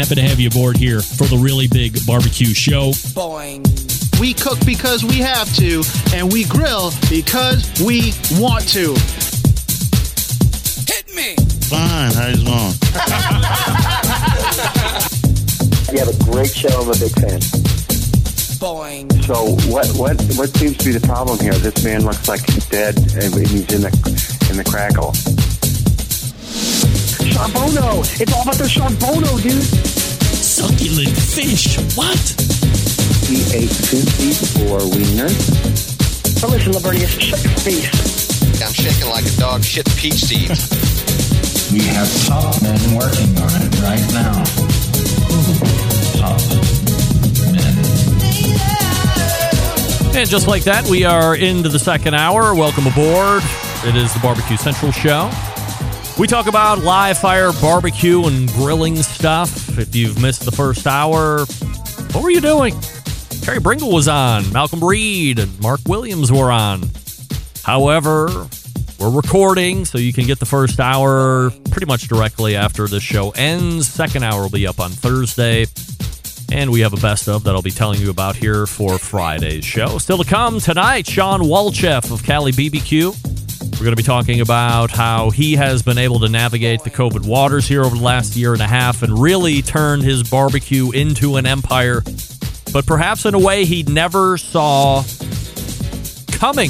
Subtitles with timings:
[0.00, 2.92] Happy to have you aboard here for the really big barbecue show.
[3.12, 3.60] Boing.
[4.18, 5.82] We cook because we have to,
[6.14, 8.94] and we grill because we want to.
[10.88, 11.36] Hit me.
[11.68, 12.12] Fine.
[12.16, 12.72] How you doing?
[15.92, 16.68] You have a great show.
[16.68, 17.40] I'm a big fan.
[18.56, 19.10] Boing.
[19.24, 21.52] So what what what seems to be the problem here?
[21.52, 23.90] This man looks like he's dead and he's in the
[24.48, 25.12] in the crackle.
[27.26, 28.00] Sean Bono.
[28.00, 29.89] It's all about the Sean Bono, dude.
[30.60, 31.78] Succulent fish.
[31.96, 32.20] What?
[33.24, 35.32] He ate two 54 wieners.
[36.42, 38.60] But listen, Lavernius, shut your face.
[38.60, 40.68] I'm shaking like a dog shit peach seeds.
[41.72, 44.42] We have top men working on it right now.
[46.18, 46.40] Top
[47.54, 47.74] men.
[50.16, 52.54] And just like that, we are into the second hour.
[52.56, 53.44] Welcome aboard.
[53.84, 55.30] It is the Barbecue Central Show.
[56.20, 59.78] We talk about live fire barbecue and grilling stuff.
[59.78, 61.46] If you've missed the first hour,
[62.12, 62.78] what were you doing?
[63.40, 66.82] Terry Bringle was on, Malcolm Reed and Mark Williams were on.
[67.64, 68.46] However,
[68.98, 73.30] we're recording, so you can get the first hour pretty much directly after the show
[73.30, 73.88] ends.
[73.88, 75.64] Second hour will be up on Thursday.
[76.52, 79.64] And we have a best of that I'll be telling you about here for Friday's
[79.64, 79.96] show.
[79.96, 83.29] Still to come tonight, Shawn Walchef of Cali BBQ.
[83.80, 87.26] We're going to be talking about how he has been able to navigate the COVID
[87.26, 91.36] waters here over the last year and a half and really turned his barbecue into
[91.36, 92.02] an empire,
[92.74, 95.02] but perhaps in a way he never saw
[96.30, 96.68] coming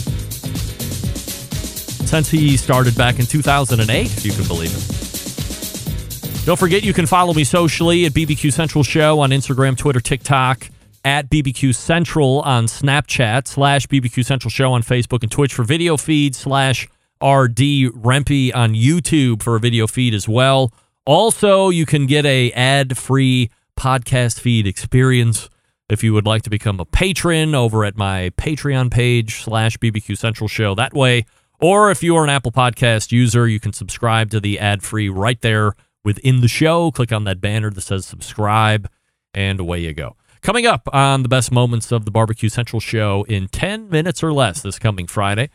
[2.06, 6.46] since he started back in 2008, if you can believe it.
[6.46, 10.70] Don't forget, you can follow me socially at BBQ Central Show on Instagram, Twitter, TikTok,
[11.04, 15.96] at BBQ Central on Snapchat, slash BBQ Central Show on Facebook and Twitch for video
[15.96, 16.88] feed, slash
[17.22, 20.72] RD Rempy on YouTube for a video feed as well.
[21.04, 25.48] Also, you can get a ad-free podcast feed experience
[25.88, 30.16] if you would like to become a patron over at my Patreon page, slash BBQ
[30.16, 31.26] Central Show that way.
[31.60, 35.40] Or if you are an Apple Podcast user, you can subscribe to the ad-free right
[35.40, 36.90] there within the show.
[36.90, 38.88] Click on that banner that says subscribe,
[39.34, 40.16] and away you go.
[40.42, 44.32] Coming up on the best moments of the Barbecue Central show in 10 minutes or
[44.32, 45.50] less this coming Friday,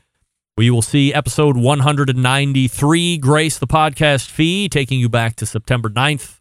[0.57, 6.39] we will see episode 193 grace the podcast feed, taking you back to September 9th,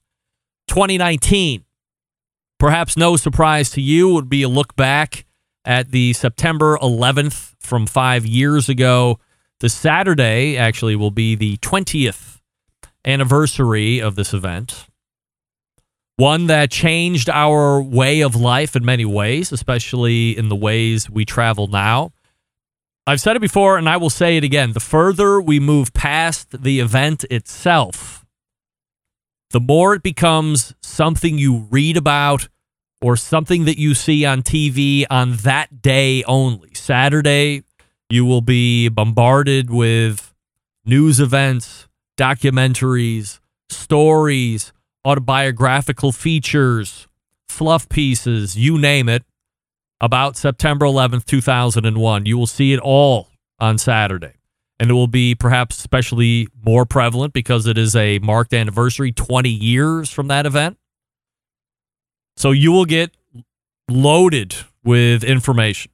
[0.68, 1.64] 2019.
[2.60, 5.24] Perhaps no surprise to you would be a look back
[5.64, 9.18] at the September 11th from five years ago.
[9.58, 12.40] The Saturday actually will be the 20th
[13.04, 14.86] anniversary of this event.
[16.16, 21.24] One that changed our way of life in many ways, especially in the ways we
[21.24, 22.12] travel now.
[23.06, 24.72] I've said it before and I will say it again.
[24.72, 28.24] The further we move past the event itself,
[29.50, 32.48] the more it becomes something you read about
[33.02, 36.72] or something that you see on TV on that day only.
[36.72, 37.62] Saturday,
[38.08, 40.32] you will be bombarded with
[40.86, 43.38] news events, documentaries,
[43.68, 44.72] stories,
[45.04, 47.06] autobiographical features,
[47.50, 49.24] fluff pieces, you name it,
[50.00, 52.26] about September 11th, 2001.
[52.26, 53.28] You will see it all
[53.58, 54.34] on Saturday.
[54.80, 59.48] And it will be perhaps especially more prevalent because it is a marked anniversary, 20
[59.48, 60.78] years from that event.
[62.36, 63.12] So you will get
[63.88, 65.92] loaded with information.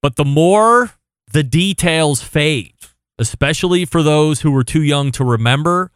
[0.00, 0.92] But the more
[1.32, 2.74] the details fade,
[3.18, 5.90] especially for those who were too young to remember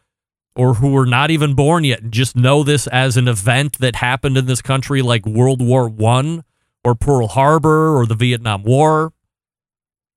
[0.56, 3.96] or who were not even born yet and just know this as an event that
[3.96, 6.42] happened in this country like World War One
[6.88, 9.12] or Pearl Harbor or the Vietnam War.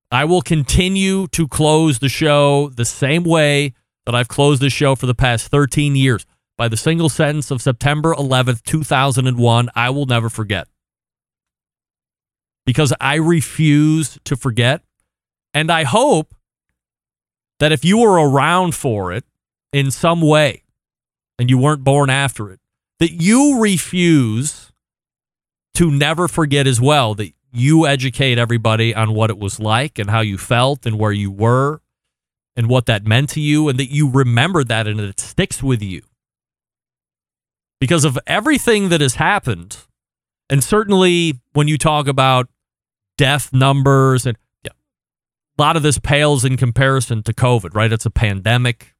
[0.10, 3.74] I will continue to close the show the same way
[4.06, 6.26] that I've closed the show for the past 13 years
[6.58, 9.70] by the single sentence of September 11th, 2001.
[9.76, 10.68] I will never forget.
[12.66, 14.82] Because I refuse to forget.
[15.54, 16.34] And I hope
[17.60, 19.26] that if you were around for it
[19.74, 20.64] in some way
[21.38, 22.60] and you weren't born after it,
[23.00, 24.71] that you refuse
[25.76, 30.10] to never forget as well, that you educate everybody on what it was like and
[30.10, 31.82] how you felt and where you were
[32.56, 35.82] and what that meant to you, and that you remember that and it sticks with
[35.82, 36.02] you.
[37.80, 39.78] Because of everything that has happened,
[40.50, 42.50] and certainly when you talk about
[43.18, 44.72] death numbers and yeah,
[45.58, 47.92] a lot of this pales in comparison to COVID, right?
[47.92, 48.94] It's a pandemic.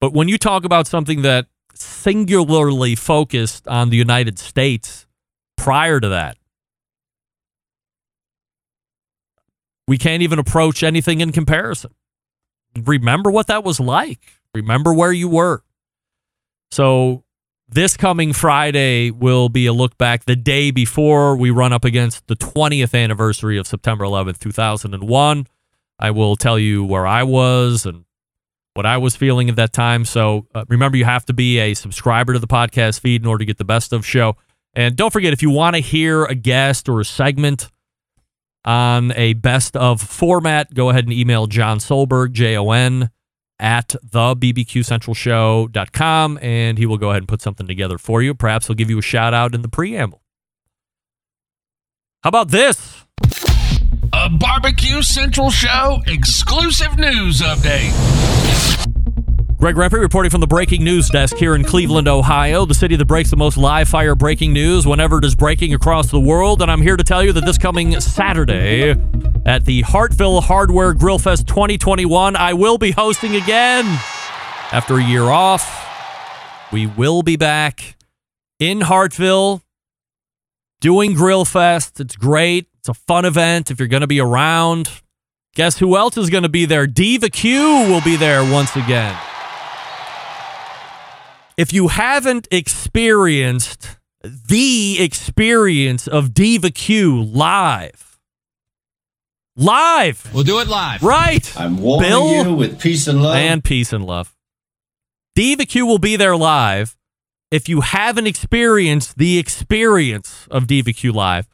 [0.00, 5.06] But when you talk about something that singularly focused on the United States
[5.58, 6.38] prior to that,
[9.86, 11.90] we can't even approach anything in comparison.
[12.76, 14.20] Remember what that was like.
[14.54, 15.62] Remember where you were.
[16.70, 17.24] So
[17.68, 22.26] this coming Friday will be a look back the day before we run up against
[22.26, 25.46] the 20th anniversary of September 11th, 2001.
[25.98, 28.04] I will tell you where I was and
[28.74, 30.04] what I was feeling at that time.
[30.04, 33.42] So uh, remember, you have to be a subscriber to the podcast feed in order
[33.42, 34.36] to get the best of show.
[34.74, 37.70] And don't forget, if you want to hear a guest or a segment
[38.64, 43.10] on a best of format, go ahead and email John Solberg, J O N,
[43.58, 48.34] at the bbqcentralshow.com, and he will go ahead and put something together for you.
[48.34, 50.22] Perhaps he'll give you a shout out in the preamble.
[52.22, 53.04] How about this?
[54.12, 57.94] A Barbecue Central Show exclusive news update.
[59.58, 63.06] Greg Rempe reporting from the breaking news desk here in Cleveland, Ohio, the city that
[63.06, 66.62] breaks the most live fire breaking news whenever it is breaking across the world.
[66.62, 68.90] And I'm here to tell you that this coming Saturday
[69.44, 73.84] at the Hartville Hardware Grill Fest 2021, I will be hosting again
[74.70, 76.70] after a year off.
[76.70, 77.96] We will be back
[78.60, 79.62] in Hartville
[80.80, 81.98] doing Grill Fest.
[81.98, 82.68] It's great.
[82.78, 84.88] It's a fun event if you're going to be around.
[85.56, 86.86] Guess who else is going to be there?
[86.86, 89.18] Diva Q will be there once again.
[91.58, 98.20] If you haven't experienced the experience of Diva Q live,
[99.56, 101.02] live, We'll do it live.
[101.02, 101.52] right?
[101.60, 103.34] I'm warning Bill you with peace and love.
[103.34, 104.36] and peace and love.
[105.34, 106.96] Diva Q will be there live.
[107.50, 111.48] If you haven't experienced the experience of Diva Q live,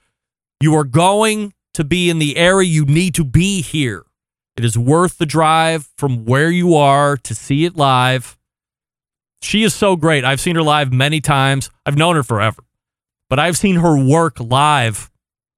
[0.61, 4.05] you are going to be in the area you need to be here.
[4.57, 8.37] It is worth the drive from where you are to see it live.
[9.45, 10.25] She is so great.
[10.25, 11.69] I've seen her live many times.
[11.85, 12.65] I've known her forever,
[13.29, 15.11] but I've seen her work live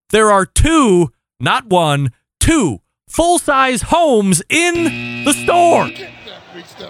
[0.08, 5.90] there are two, not one, two full size homes in the store.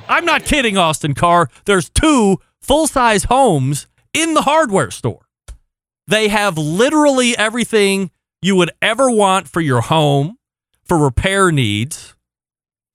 [0.08, 1.50] I'm not kidding, Austin Carr.
[1.64, 5.26] There's two full size homes in the hardware store.
[6.06, 10.38] They have literally everything you would ever want for your home,
[10.86, 12.14] for repair needs.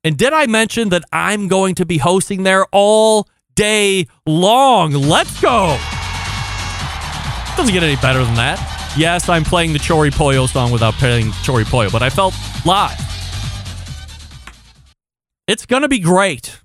[0.04, 4.94] And did I mention that I'm going to be hosting there all day long?
[4.94, 5.78] Let's go.
[7.58, 8.94] Doesn't get any better than that.
[8.98, 12.34] Yes, I'm playing the Chori Pollo song without playing Chori Pollo, but I felt
[12.66, 12.98] live.
[15.48, 16.62] It's going to be great.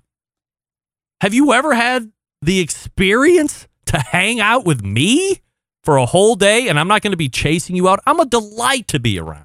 [1.21, 2.11] Have you ever had
[2.41, 5.41] the experience to hang out with me
[5.83, 7.99] for a whole day and I'm not going to be chasing you out?
[8.05, 9.44] I'm a delight to be around.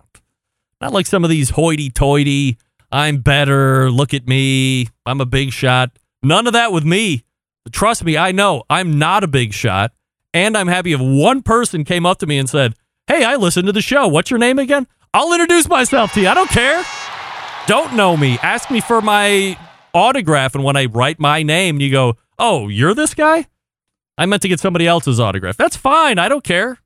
[0.80, 2.56] Not like some of these hoity toity,
[2.92, 5.98] I'm better, look at me, I'm a big shot.
[6.22, 7.24] None of that with me.
[7.72, 9.92] Trust me, I know I'm not a big shot.
[10.32, 12.74] And I'm happy if one person came up to me and said,
[13.06, 14.06] Hey, I listened to the show.
[14.06, 14.86] What's your name again?
[15.12, 16.28] I'll introduce myself to you.
[16.28, 16.84] I don't care.
[17.66, 18.38] Don't know me.
[18.42, 19.58] Ask me for my
[19.92, 20.54] autograph.
[20.54, 23.46] And when I write my name, you go, Oh, you're this guy?
[24.16, 25.56] I meant to get somebody else's autograph.
[25.56, 26.18] That's fine.
[26.18, 26.78] I don't care.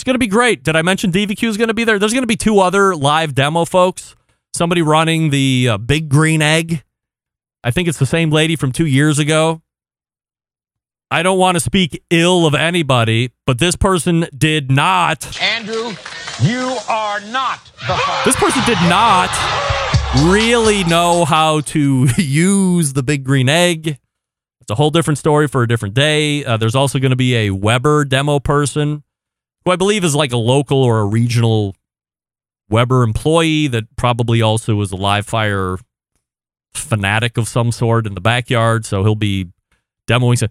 [0.00, 0.62] It's going to be great.
[0.62, 1.98] Did I mention Diva Q is going to be there?
[1.98, 4.16] There's going to be two other live demo folks.
[4.54, 6.84] Somebody running the uh, Big Green Egg.
[7.62, 9.60] I think it's the same lady from two years ago.
[11.10, 15.38] I don't want to speak ill of anybody, but this person did not.
[15.42, 15.92] Andrew,
[16.40, 18.22] you are not the father.
[18.24, 19.28] This person did not
[20.32, 23.98] really know how to use the Big Green Egg.
[24.62, 26.42] It's a whole different story for a different day.
[26.42, 29.02] Uh, there's also going to be a Weber demo person
[29.70, 31.76] who I believe is like a local or a regional
[32.68, 35.76] Weber employee that probably also is a live fire
[36.74, 38.84] fanatic of some sort in the backyard.
[38.84, 39.48] So he'll be
[40.08, 40.38] demoing.
[40.38, 40.48] So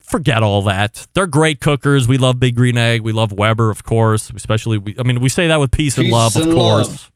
[0.00, 1.06] forget all that.
[1.14, 2.08] They're great cookers.
[2.08, 3.02] We love Big Green Egg.
[3.02, 4.30] We love Weber, of course.
[4.30, 6.88] Especially, we, I mean, we say that with peace, and Peace love, of and course.
[6.88, 7.12] love.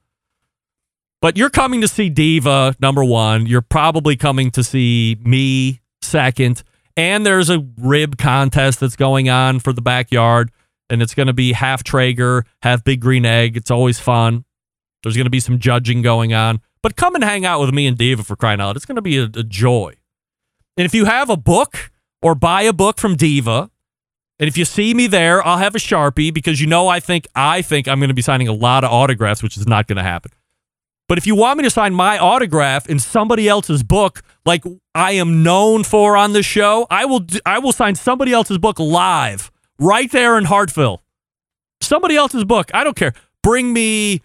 [1.21, 3.47] But you're coming to see Diva, number one.
[3.47, 6.65] You're probably coming to see me, second.
[6.97, 10.51] And there's a rib contest that's going on for the backyard.
[10.93, 13.57] And it's going to be half Traeger, half Big Green Egg.
[13.57, 14.45] It's always fun.
[15.03, 16.61] There's going to be some judging going on.
[16.83, 18.77] But come and hang out with me and Diva for crying out.
[18.77, 19.95] It's going to be a, a joy.
[20.77, 23.71] And if you have a book or buy a book from Diva,
[24.39, 27.27] and if you see me there, I'll have a Sharpie because you know I think
[27.35, 29.97] I think I'm going to be signing a lot of autographs, which is not going
[29.97, 30.33] to happen.
[31.09, 35.13] But if you want me to sign my autograph in somebody else's book, like I
[35.13, 39.52] am known for on the show, I will I will sign somebody else's book live
[39.83, 40.99] right there in Hartville.
[41.81, 42.71] Somebody else's book.
[42.73, 43.13] I don't care.
[43.43, 44.23] Bring me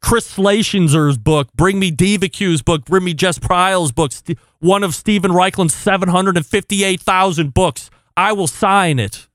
[0.00, 1.48] Chris Schlesinger's book.
[1.54, 2.84] Bring me Diva Q's book.
[2.84, 4.12] Bring me Jess Pryles' book.
[4.60, 7.90] One of Steven Raichlen's 758,000 books.
[8.16, 9.28] I will sign it.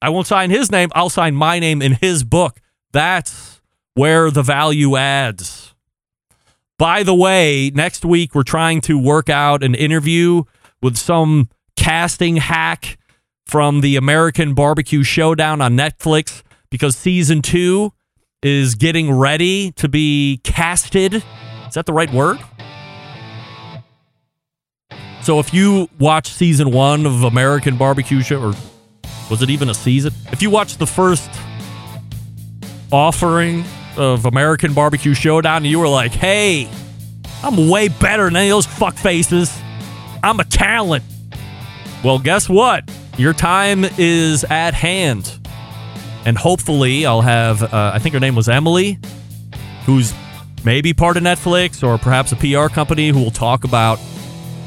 [0.00, 0.90] I won't sign his name.
[0.94, 2.60] I'll sign my name in his book.
[2.92, 3.60] That's
[3.94, 5.74] where the value adds.
[6.78, 10.44] By the way, next week we're trying to work out an interview
[10.80, 12.97] with some casting hack
[13.48, 17.92] from the American Barbecue Showdown on Netflix because season two
[18.42, 21.14] is getting ready to be casted.
[21.14, 22.38] Is that the right word?
[25.22, 28.54] So if you watch season one of American Barbecue Show, or
[29.30, 30.12] was it even a season?
[30.30, 31.30] If you watch the first
[32.92, 33.64] offering
[33.96, 36.70] of American Barbecue Showdown you were like, hey,
[37.42, 39.58] I'm way better than any of those fuck faces.
[40.22, 41.04] I'm a talent.
[42.04, 42.88] Well, guess what?
[43.18, 45.40] Your time is at hand.
[46.24, 48.98] And hopefully, I'll have, uh, I think her name was Emily,
[49.86, 50.14] who's
[50.64, 53.98] maybe part of Netflix or perhaps a PR company who will talk about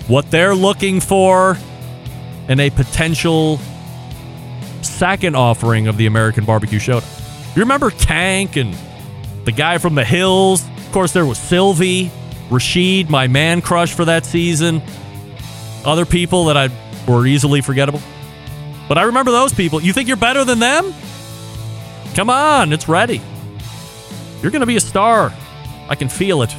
[0.08, 1.58] what they're looking for
[2.50, 3.58] in a potential
[4.82, 7.10] second offering of the American Barbecue Showdown.
[7.56, 8.76] You remember Tank and
[9.46, 10.68] the guy from the Hills?
[10.68, 12.12] Of course, there was Sylvie,
[12.50, 14.82] Rashid, my man crush for that season.
[15.86, 16.70] Other people that I
[17.08, 18.02] were easily forgettable.
[18.92, 19.82] But I remember those people.
[19.82, 20.94] You think you're better than them?
[22.14, 23.22] Come on, it's ready.
[24.42, 25.32] You're going to be a star.
[25.88, 26.54] I can feel it.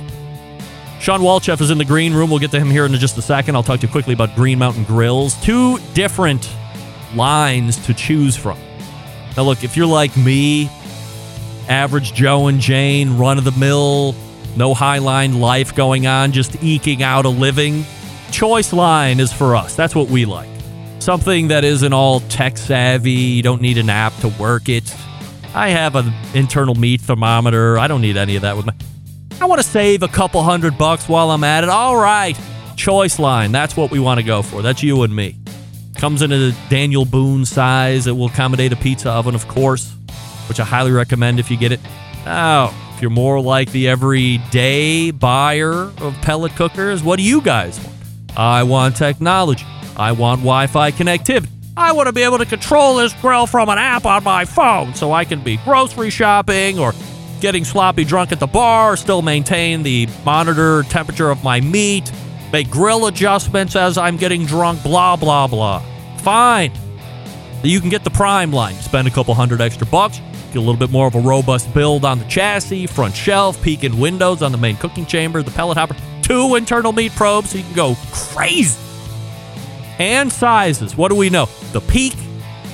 [0.98, 2.30] Shawn Walchef is in the green room.
[2.30, 3.54] We'll get to him here in just a second.
[3.54, 5.34] I'll talk to you quickly about Green Mountain Grills.
[5.42, 6.50] Two different
[7.14, 8.58] lines to choose from.
[9.36, 10.70] Now, look, if you're like me,
[11.68, 14.14] average Joe and Jane, run of the mill,
[14.56, 17.84] no highline life going on, just eking out a living,
[18.30, 19.76] Choice Line is for us.
[19.76, 20.51] That's what we like.
[21.02, 23.10] Something that isn't all tech savvy.
[23.10, 24.94] You don't need an app to work it.
[25.52, 27.76] I have an internal meat thermometer.
[27.76, 28.72] I don't need any of that with my.
[29.40, 31.70] I want to save a couple hundred bucks while I'm at it.
[31.70, 32.38] All right.
[32.76, 33.50] Choice line.
[33.50, 34.62] That's what we want to go for.
[34.62, 35.34] That's you and me.
[35.96, 38.06] Comes in a Daniel Boone size.
[38.06, 39.92] It will accommodate a pizza oven, of course,
[40.48, 41.80] which I highly recommend if you get it.
[42.24, 47.76] Now, if you're more like the everyday buyer of pellet cookers, what do you guys
[47.80, 47.96] want?
[48.36, 49.66] I want technology.
[49.96, 51.48] I want Wi Fi connectivity.
[51.76, 54.94] I want to be able to control this grill from an app on my phone
[54.94, 56.92] so I can be grocery shopping or
[57.40, 62.12] getting sloppy drunk at the bar, still maintain the monitor temperature of my meat,
[62.52, 65.82] make grill adjustments as I'm getting drunk, blah, blah, blah.
[66.18, 66.72] Fine.
[67.62, 68.74] You can get the prime line.
[68.74, 72.04] Spend a couple hundred extra bucks, get a little bit more of a robust build
[72.04, 75.78] on the chassis, front shelf, peak in windows on the main cooking chamber, the pellet
[75.78, 78.78] hopper, two internal meat probes, so you can go crazy
[79.98, 80.96] and sizes.
[80.96, 81.46] What do we know?
[81.72, 82.14] The peak,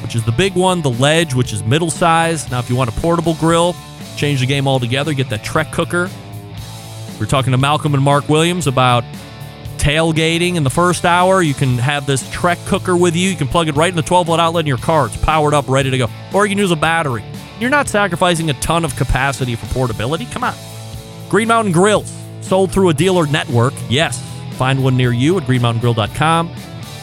[0.02, 2.50] which is the big one, the ledge, which is middle size.
[2.50, 3.74] Now, if you want a portable grill,
[4.16, 5.12] change the game altogether.
[5.12, 6.10] Get that Trek cooker.
[7.18, 9.04] We are talking to Malcolm and Mark Williams about
[9.78, 11.42] tailgating in the first hour.
[11.42, 13.28] You can have this Trek cooker with you.
[13.28, 15.06] You can plug it right in the 12 volt outlet in your car.
[15.06, 16.08] It's powered up, ready to go.
[16.34, 17.24] Or you can use a battery.
[17.60, 20.26] You're not sacrificing a ton of capacity for portability.
[20.26, 20.54] Come on.
[21.28, 23.74] Green Mountain Grills, sold through a dealer network.
[23.88, 24.22] Yes.
[24.52, 26.50] Find one near you at greenmountaingrill.com.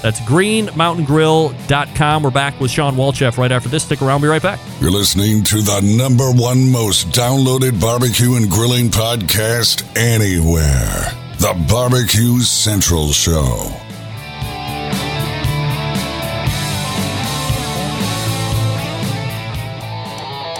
[0.06, 2.22] That's greenmountaingrill.com.
[2.22, 3.86] We're back with Shawn Walchef right after this.
[3.86, 4.22] Stick around.
[4.22, 4.60] We'll be right back.
[4.80, 12.40] You're listening to the number one most downloaded barbecue and grilling podcast anywhere The Barbecue
[12.42, 13.72] Central Show.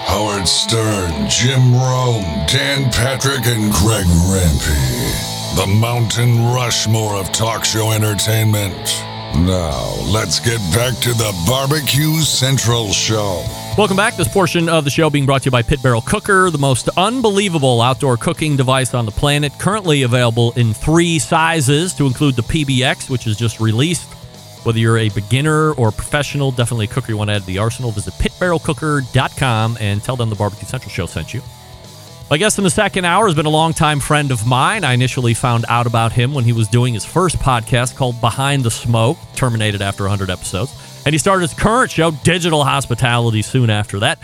[0.08, 5.54] Howard Stern, Jim Rome, Dan Patrick, and Greg Rempe.
[5.54, 9.04] The Mountain Rushmore of talk show entertainment.
[9.34, 13.44] Now, let's get back to the Barbecue Central Show.
[13.76, 14.16] Welcome back.
[14.16, 16.88] This portion of the show being brought to you by Pit Barrel Cooker, the most
[16.96, 19.52] unbelievable outdoor cooking device on the planet.
[19.58, 24.10] Currently available in three sizes, to include the PBX, which is just released.
[24.64, 27.58] Whether you're a beginner or professional, definitely a cooker you want to add to the
[27.58, 27.92] arsenal.
[27.92, 31.42] Visit pitbarrelcooker.com and tell them the Barbecue Central Show sent you.
[32.28, 34.82] My guest in the second hour has been a longtime friend of mine.
[34.82, 38.64] I initially found out about him when he was doing his first podcast called Behind
[38.64, 40.72] the Smoke, terminated after 100 episodes.
[41.06, 44.18] And he started his current show, Digital Hospitality, soon after that.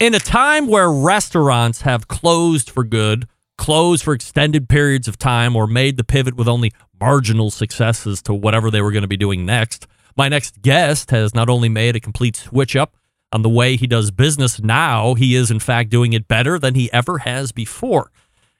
[0.00, 5.54] In a time where restaurants have closed for good, closed for extended periods of time,
[5.54, 9.16] or made the pivot with only marginal successes to whatever they were going to be
[9.16, 12.96] doing next, my next guest has not only made a complete switch up
[13.32, 16.74] on the way he does business now, he is in fact doing it better than
[16.74, 18.10] he ever has before.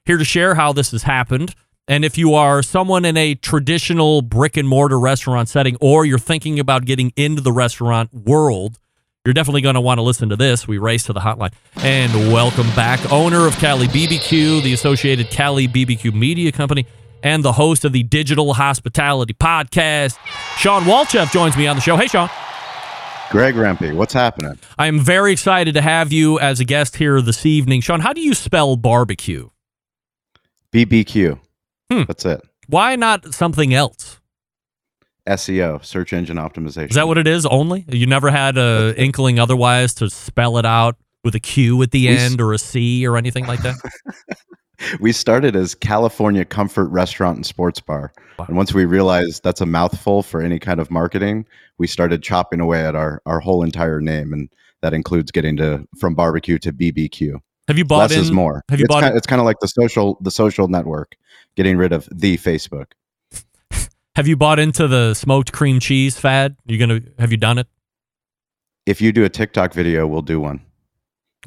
[0.04, 1.54] here to share how this has happened.
[1.86, 6.18] And if you are someone in a traditional brick and mortar restaurant setting, or you're
[6.18, 8.78] thinking about getting into the restaurant world,
[9.24, 10.66] you're definitely going to want to listen to this.
[10.66, 11.52] We race to the hotline.
[11.76, 16.86] And welcome back, owner of Cali BBQ, the associated Cali BBQ Media Company,
[17.22, 20.16] and the host of the Digital Hospitality Podcast.
[20.56, 21.96] Shawn Walchef joins me on the show.
[21.96, 22.30] Hey, Shawn.
[23.30, 24.58] Greg Rempe, what's happening?
[24.76, 27.80] I am very excited to have you as a guest here this evening.
[27.80, 29.50] Shawn, how do you spell barbecue?
[30.72, 31.38] BBQ.
[31.92, 32.02] Hmm.
[32.08, 32.42] That's it.
[32.66, 34.20] Why not something else?
[35.28, 36.90] SEO, search engine optimization.
[36.90, 37.84] Is that what it is only?
[37.88, 42.08] You never had a inkling otherwise to spell it out with a Q at the
[42.08, 43.76] We end or a C or anything like that?
[45.00, 48.12] we started as California Comfort Restaurant and Sports Bar.
[48.38, 51.46] And once we realized that's a mouthful for any kind of marketing,
[51.78, 54.32] we started chopping away at our, our whole entire name.
[54.32, 54.48] And
[54.82, 57.40] that includes getting to from barbecue to BBQ.
[57.68, 58.20] Have you bought Less in?
[58.20, 58.64] is more.
[58.68, 59.02] Have you it's bought?
[59.02, 61.14] kind, it's kind of like the social the social network,
[61.54, 62.86] getting rid of the Facebook.
[64.16, 66.56] have you bought into the smoked cream cheese fad?
[66.66, 67.00] You gonna?
[67.18, 67.68] Have you done it?
[68.86, 70.62] If you do a TikTok video, we'll do one.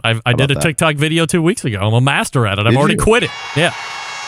[0.04, 0.64] I've, I did a that?
[0.64, 1.80] TikTok video two weeks ago.
[1.80, 2.66] I'm a master at it.
[2.66, 3.00] I've Did already you?
[3.00, 3.30] quit it.
[3.56, 3.74] Yeah,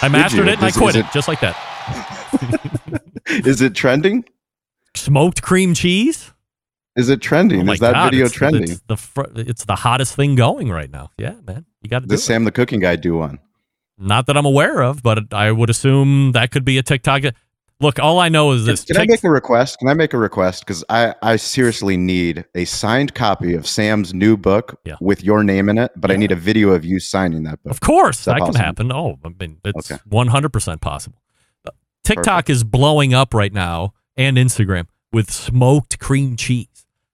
[0.01, 1.55] I mastered it and I quit it it- just like that.
[3.27, 4.25] Is it trending?
[4.93, 6.31] Smoked cream cheese.
[6.95, 7.67] Is it trending?
[7.67, 8.63] Oh Is that God, video it's- trending?
[8.63, 11.11] It's the fr- it's the hottest thing going right now.
[11.17, 12.23] Yeah, man, you got to do Does it.
[12.25, 13.39] Sam the Cooking Guy do one?
[13.97, 17.23] Not that I'm aware of, but I would assume that could be a TikTok.
[17.81, 18.83] Look, all I know is Can, this.
[18.85, 19.79] can I make a request?
[19.79, 20.65] Can I make a request?
[20.65, 24.95] Because I, I seriously need a signed copy of Sam's new book Yeah.
[25.01, 27.71] with your name in it, but I need a video of you signing that book.
[27.71, 28.91] Of course, that that, can happen.
[28.93, 30.01] Oh, I mean, it's Okay.
[30.09, 31.21] 100% possible.
[31.67, 31.71] Uh,
[32.05, 32.49] TikTok Perfect.
[32.51, 36.67] is blowing up right now and Instagram with smoked cream cheese.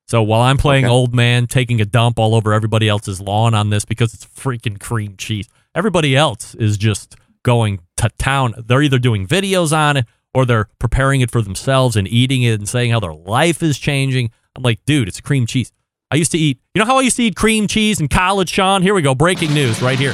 [0.08, 0.92] So while I'm playing Okay.
[0.92, 4.80] old man, taking a dump all over everybody else's lawn on this because it's freaking
[4.80, 8.54] cream cheese, everybody else is just going to town.
[8.68, 12.54] They're either doing videos on it or they're preparing it for themselves and eating it
[12.60, 14.32] and saying how their life is changing.
[14.56, 15.72] I'm like, dude, it's cream cheese.
[16.10, 18.50] I used to eat, you know how I used to eat cream cheese in college,
[18.50, 18.82] Shawn?
[18.82, 19.16] Here we go.
[19.16, 20.14] Breaking news right here.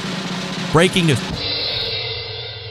[0.72, 1.20] Breaking news.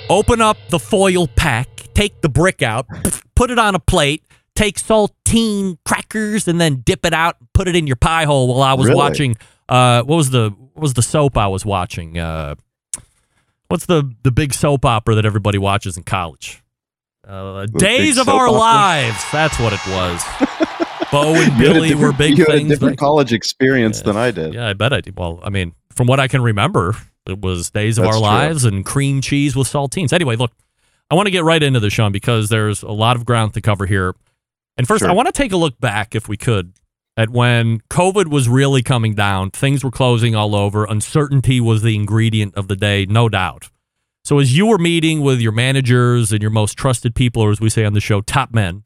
[0.08, 2.86] Open up the foil pack, take the brick out,
[3.34, 4.22] put it on a plate,
[4.54, 8.46] take saltine crackers, and then dip it out, put it in your pie hole.
[8.48, 8.96] While I was Really?
[8.96, 9.36] watching,
[9.68, 12.18] uh, what was the what was the soap I was watching?
[12.18, 12.54] Uh,
[13.66, 16.62] what's the the big soap opera that everybody watches in college?
[17.26, 18.58] Uh, Days of Our opera?
[18.58, 19.24] Lives.
[19.32, 20.22] That's what it was.
[21.12, 24.16] Bo and You had a Billy were big you had a different college experience than
[24.16, 24.54] I did.
[24.54, 25.16] yeah, I bet I did.
[25.18, 26.94] Well, I mean, from what I can remember,
[27.26, 28.28] it was Days of That's Our true.
[28.28, 30.12] Lives and cream cheese with saltines.
[30.12, 30.52] Anyway, look,
[31.10, 33.60] I want to get right into this, Shawn, because there's a lot of ground to
[33.60, 34.14] cover here.
[34.76, 35.10] And first, Sure.
[35.10, 36.72] I want to take a look back, if we could,
[37.16, 39.50] at when COVID was really coming down.
[39.50, 40.84] Things were closing all over.
[40.84, 43.70] Uncertainty was the ingredient of the day, no doubt.
[44.26, 47.60] So, as you were meeting with your managers and your most trusted people, or as
[47.60, 48.82] we say on the show, top men,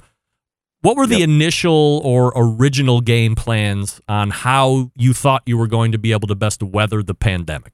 [0.83, 1.31] what were the Yep.
[1.31, 6.29] initial or original game plans on how you thought you were going to be able
[6.29, 7.73] to best weather the pandemic?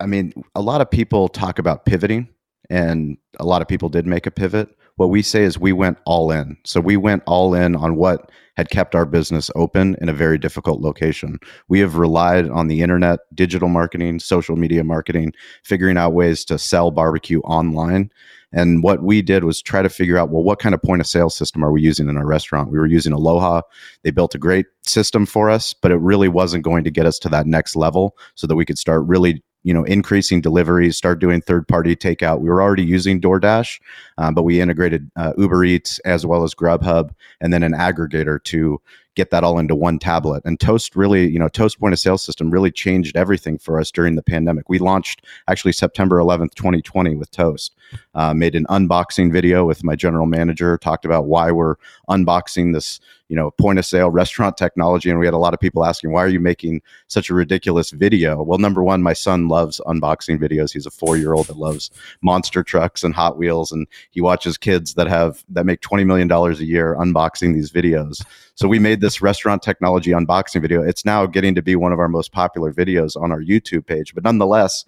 [0.00, 2.30] I mean, a lot of people talk about pivoting,
[2.68, 4.76] and a lot of people did make a pivot.
[4.96, 6.56] What we say is we went all in.
[6.64, 10.38] So we went all in on what had kept our business open in a very
[10.38, 11.38] difficult location.
[11.68, 16.58] We have relied on the internet, digital marketing, social media marketing, figuring out ways to
[16.58, 18.10] sell barbecue online.
[18.52, 21.06] And what we did was try to figure out, well, what kind of point of
[21.06, 22.70] sale system are we using in our restaurant?
[22.70, 23.60] We were using Aloha.
[24.02, 27.18] They built a great system for us, but it really wasn't going to get us
[27.18, 31.18] to that next level so that we could start really you know increasing deliveries start
[31.18, 32.40] doing third party takeout.
[32.40, 33.80] We were already using doordash
[34.16, 38.42] um, but we integrated uh, uber eats as well as grubhub and then an aggregator
[38.44, 38.80] to
[39.16, 40.42] get that all into one tablet.
[40.44, 43.90] And toast really you know toast point of sale system really changed everything for us
[43.90, 44.68] during the pandemic.
[44.68, 47.74] We launched actually september 11th 2020 with toast.
[48.14, 51.76] Uh, made an unboxing video with my general manager talked about why we're
[52.08, 55.10] unboxing this you know point of sale restaurant technology.
[55.10, 57.90] And we had a lot of people asking why are you making such a ridiculous
[57.90, 58.42] video?
[58.42, 60.72] Well number one my son loves unboxing videos.
[60.72, 63.72] He's a four year old that loves monster trucks and hot wheels.
[63.72, 67.72] And he watches kids that have that make 20 million dollars a year unboxing these
[67.72, 68.22] videos
[68.56, 70.82] so we made this restaurant technology unboxing video.
[70.82, 74.14] It's now getting to be one of our most popular videos on our youtube page.
[74.14, 74.84] But nonetheless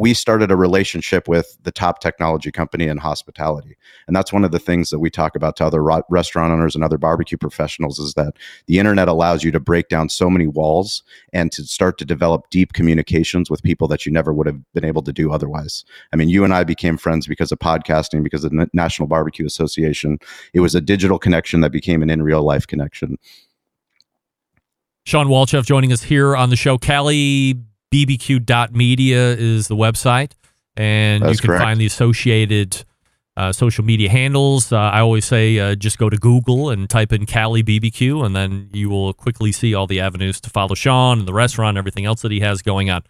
[0.00, 3.76] we started a relationship with the top technology company in hospitality.
[4.06, 6.74] And that's one of the things that we talk about to other ro- restaurant owners
[6.74, 10.46] and other barbecue professionals is that the internet allows you to break down so many
[10.46, 11.02] walls
[11.34, 14.86] and to start to develop deep communications with people that you never would have been
[14.86, 15.84] able to do otherwise.
[16.14, 19.06] I mean you and i became friends because of podcasting because of the N- national
[19.06, 20.18] barbecue association.
[20.54, 23.18] It was a digital connection that became an in real life connection.
[25.04, 26.78] Shawn Walchef joining us here on the show.
[26.78, 27.54] Cali
[27.92, 30.32] bbq.media is the website,
[30.76, 31.62] and That's you can correct.
[31.62, 32.84] find the associated
[33.36, 34.72] uh, social media handles.
[34.72, 38.34] Uh, I always say uh, just go to Google and type in Cali BBQ, and
[38.36, 41.78] then you will quickly see all the avenues to follow Shawn and the restaurant and
[41.78, 43.02] everything else that he has going on.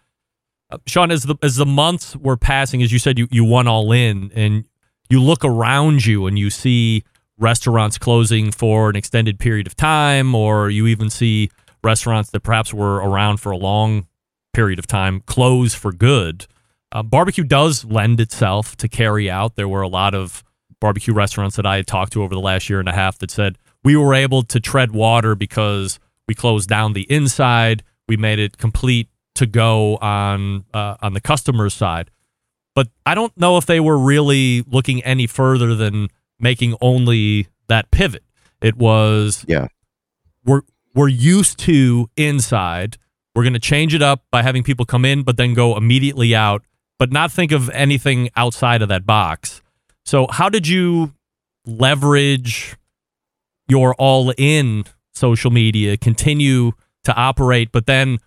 [0.69, 3.67] Uh, Shawn, as the as the months were passing, as you said, you, you won
[3.67, 4.63] all in, and
[5.09, 7.03] you look around you and you see
[7.37, 11.49] restaurants closing for an extended period of time, or you even see
[11.83, 14.07] restaurants that perhaps were around for a long
[14.53, 16.47] period of time close for good.
[16.91, 19.55] Uh, barbecue does lend itself to carry out.
[19.55, 20.43] There were a lot of
[20.79, 23.31] barbecue restaurants that I had talked to over the last year and a half that
[23.31, 27.83] said we were able to tread water because we closed down the inside.
[28.07, 32.11] We made it complete to go on uh, on the customer's side.
[32.75, 36.07] But I don't know if they were really looking any further than
[36.39, 38.23] making only that pivot.
[38.61, 39.67] It was Yeah.
[40.45, 40.61] we're
[40.93, 42.97] we're used to inside.
[43.41, 46.35] We're going to change it up by having people come in, but then go immediately
[46.35, 46.61] out,
[46.99, 49.63] but not think of anything outside of that box.
[50.05, 51.15] So, how did you
[51.65, 52.75] leverage
[53.67, 54.83] your all in
[55.15, 56.73] social media, continue
[57.03, 58.19] to operate, but then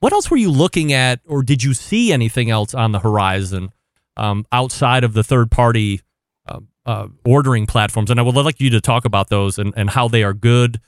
[0.00, 3.72] what else were you looking at, or did you see anything else on the horizon
[4.18, 6.02] um, outside of the third party
[6.46, 8.10] uh, uh, ordering platforms?
[8.10, 10.78] And I would like you to talk about those and, and how they are good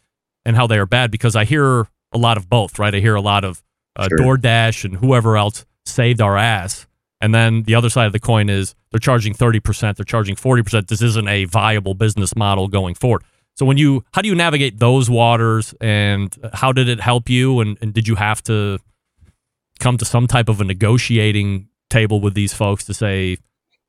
[0.44, 2.94] and how they are bad because I hear a lot of both, right?
[2.94, 3.62] I hear a lot of
[3.96, 4.18] uh, Sure.
[4.36, 6.86] DoorDash and whoever else saved our ass.
[7.20, 10.86] And then the other side of the coin is they're charging 30%, they're charging 40%.
[10.86, 13.24] This isn't a viable business model going forward.
[13.56, 17.58] So when you how do you navigate those waters and how did it help you
[17.58, 18.78] and, and did you have to
[19.80, 23.36] come to some type of a negotiating table with these folks to say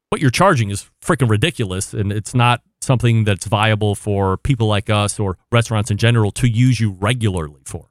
[0.10, 4.90] what you're charging is freaking ridiculous and it's not something that's viable for people like
[4.90, 7.89] us or restaurants in general to use you regularly for.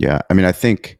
[0.00, 0.98] Yeah, I mean, I think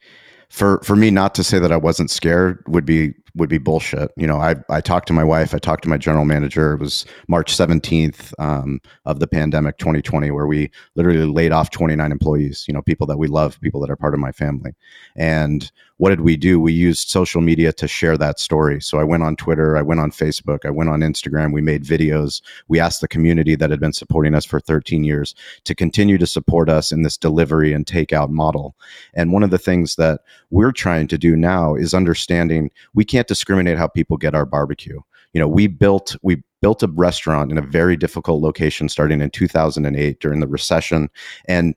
[0.50, 4.10] for for me not to say that I wasn't scared would be would be bullshit.
[4.16, 6.74] You know, I I talked to my wife, I talked to my general manager.
[6.74, 12.10] It was March seventeenth um, of the pandemic, 2020, where we literally laid off 29
[12.12, 12.64] employees.
[12.66, 14.72] You know, people that we love, people that are part of my family.
[15.16, 16.58] And what did we do?
[16.58, 18.80] We used social media to share that story.
[18.80, 21.52] So I went on Twitter, I went on Facebook, I went on Instagram.
[21.52, 22.40] We made videos.
[22.68, 26.26] We asked the community that had been supporting us for 13 years to continue to
[26.26, 28.74] support us in this delivery and takeout model.
[29.12, 33.19] And one of the things that we're trying to do now is understanding we can't
[33.26, 35.00] discriminate how people get our barbecue.
[35.32, 39.30] You know, we built we built a restaurant in a very difficult location starting in
[39.30, 41.08] 2008 during the recession
[41.46, 41.74] and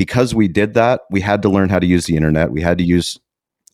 [0.00, 2.50] because we did that, we had to learn how to use the internet.
[2.50, 3.20] We had to use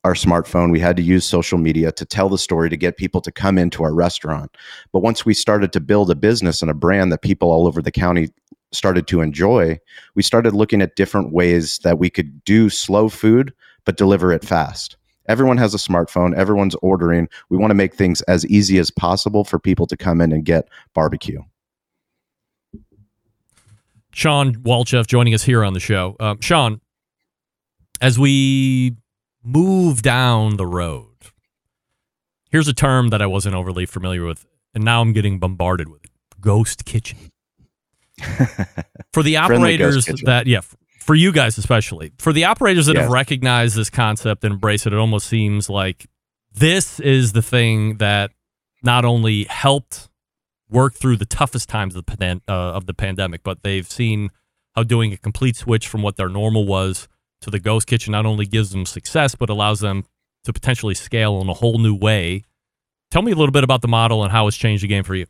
[0.03, 0.73] our smartphone.
[0.73, 3.59] We had to use social media to tell the story to get people to come
[3.59, 4.57] into our restaurant.
[4.93, 7.81] But once we started to build a business and a brand that people all over
[7.81, 8.31] the county
[8.73, 9.79] started to enjoy,
[10.17, 13.53] we started looking at different ways that we could do slow food
[13.85, 14.97] but deliver it fast.
[15.29, 17.29] Everyone has a smartphone, everyone's ordering.
[17.49, 20.45] We want to make things as easy as possible for people to come in and
[20.45, 21.41] get barbecue.
[24.13, 26.17] Shawn Walchef joining us here on the show.
[26.21, 26.81] Um, Shawn,
[28.01, 28.97] as we
[29.43, 31.13] move down the road,
[32.51, 36.05] here's a term that I wasn't overly familiar with, and now I'm getting bombarded with
[36.05, 36.11] it
[36.41, 37.19] ghost kitchen.
[39.13, 40.61] For the operators that, yeah,
[41.07, 44.93] for you guys especially, for the operators that have recognized this concept and embrace it,
[44.93, 46.09] it almost seems like
[46.53, 48.33] this is the thing that
[48.83, 50.09] not only helped
[50.69, 54.31] work through the toughest times of the, pan- uh, of the pandemic, but they've seen
[54.75, 57.07] how doing a complete switch from what their normal was
[57.41, 60.05] to the ghost kitchen not only gives them success, but allows them
[60.43, 62.43] to potentially scale in a whole new way.
[63.13, 65.15] Tell me a little bit about the model and how it's changed the game for
[65.15, 65.27] you.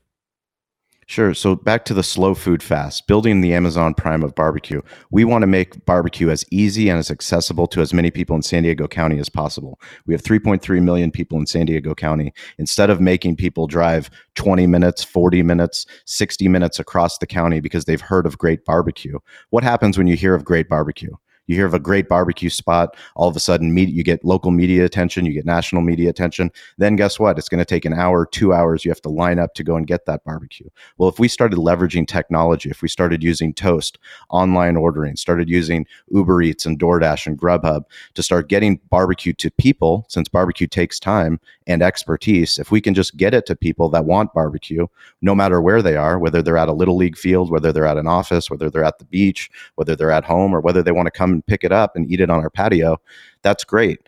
[1.09, 1.35] Sure.
[1.35, 4.83] So back to the slow food fast, building the Amazon Prime of barbecue.
[5.13, 8.43] We want to make barbecue as easy and as accessible to as many people in
[8.43, 9.79] San Diego County as possible.
[10.07, 12.33] We have 3.3 million people in San Diego County.
[12.59, 17.85] Instead of making people drive 20 minutes, 40 minutes, 60 minutes across the county because
[17.85, 21.13] they've heard of great barbecue, what happens when you hear of great barbecue?
[21.47, 24.51] You hear of a great barbecue spot, all of a sudden media, you get local
[24.51, 26.51] media attention, you get national media attention.
[26.79, 27.39] Then guess what?
[27.39, 28.85] It's going to take an hour, two hours.
[28.85, 30.69] You have to line up to go and get that barbecue.
[30.99, 33.99] Well, if we started leveraging technology, if we started using Toast,
[34.31, 39.51] online ordering, started using Uber Eats and DoorDash and Grubhub to start getting barbecue to
[39.53, 43.89] people, since barbecue takes time and expertise, if we can just get it to people
[43.91, 44.87] that want barbecue,
[45.23, 47.97] no matter where they are, whether they're at a little league field, whether they're at
[47.97, 51.07] an office, whether they're at the beach, whether they're at home, or whether they want
[51.07, 53.01] to come and pick it up and eat it on our patio,
[53.43, 54.01] that's great.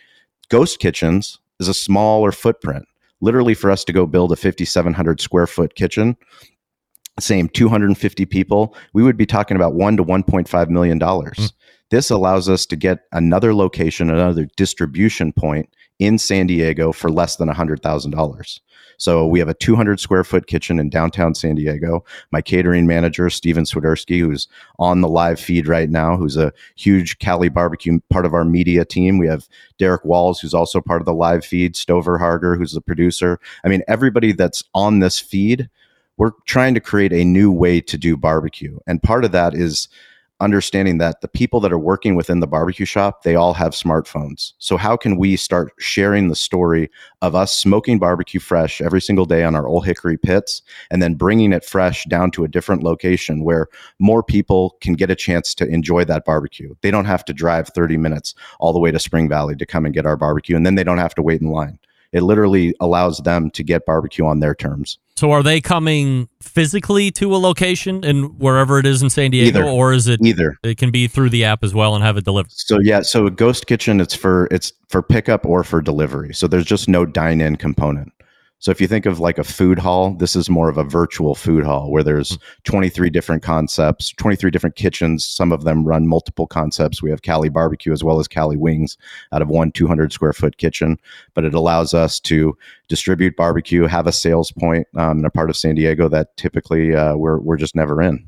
[0.49, 2.87] Ghost kitchens is a smaller footprint.
[3.21, 6.17] Literally, for us to go build a 5,700 square foot kitchen,
[7.21, 11.37] same 250 people, we would be talking about one to 1.5 million dollars.
[11.37, 11.47] Hmm.
[11.91, 17.37] This allows us to get another location, another distribution point in San Diego for less
[17.37, 18.61] than $100,000.
[18.99, 22.05] So we have a 200 square foot kitchen in downtown San Diego.
[22.33, 27.19] My catering manager, Steven Swiderski, who's on the live feed right now, who's a huge
[27.21, 29.19] Cali barbecue part of our media team.
[29.19, 32.81] We have Derek Walls, who's also part of the live feed, Stover Harger, who's the
[32.81, 33.39] producer.
[33.65, 35.71] I mean, everybody that's on this feed,
[36.17, 38.79] we're trying to create a new way to do barbecue.
[38.89, 39.89] And part of that is
[40.41, 44.53] understanding that the people that are working within the barbecue shop they all have smartphones.
[44.59, 46.91] So how can we start sharing the story
[47.23, 51.15] of us smoking barbecue fresh every single day on our old hickory pits and then
[51.15, 55.55] bringing it fresh down to a different location where more people can get a chance
[55.57, 56.75] to enjoy that barbecue?
[56.83, 59.85] They don't have to drive 30 minutes all the way to spring valley to come
[59.85, 61.79] and get our barbecue and then they don't have to wait in line.
[62.13, 67.11] It literally allows them to get barbecue on their terms So are they coming physically
[67.11, 69.69] to a location and wherever it is in San Diego, Either.
[69.69, 72.25] or is it either it can be through the app as well and have it
[72.25, 72.53] delivered?
[72.53, 76.33] So yeah, so a ghost kitchen it's for it's for pickup or for delivery.
[76.33, 78.13] So there's just no dine-in component.
[78.61, 81.37] So if you think of like a food hall, this is more of a virtual
[81.37, 85.25] food hall where there's 23 different concepts, 23 different kitchens.
[85.25, 87.01] Some of them run multiple concepts.
[87.01, 88.99] We have Cali barbecue as well as Cali wings
[89.33, 90.99] out of one 200 square foot kitchen,
[91.35, 92.57] but it allows us to
[92.89, 96.97] distribute barbecue, have a sales point um, in a part of San Diego that typically
[96.97, 98.27] uh, we're we're just never in.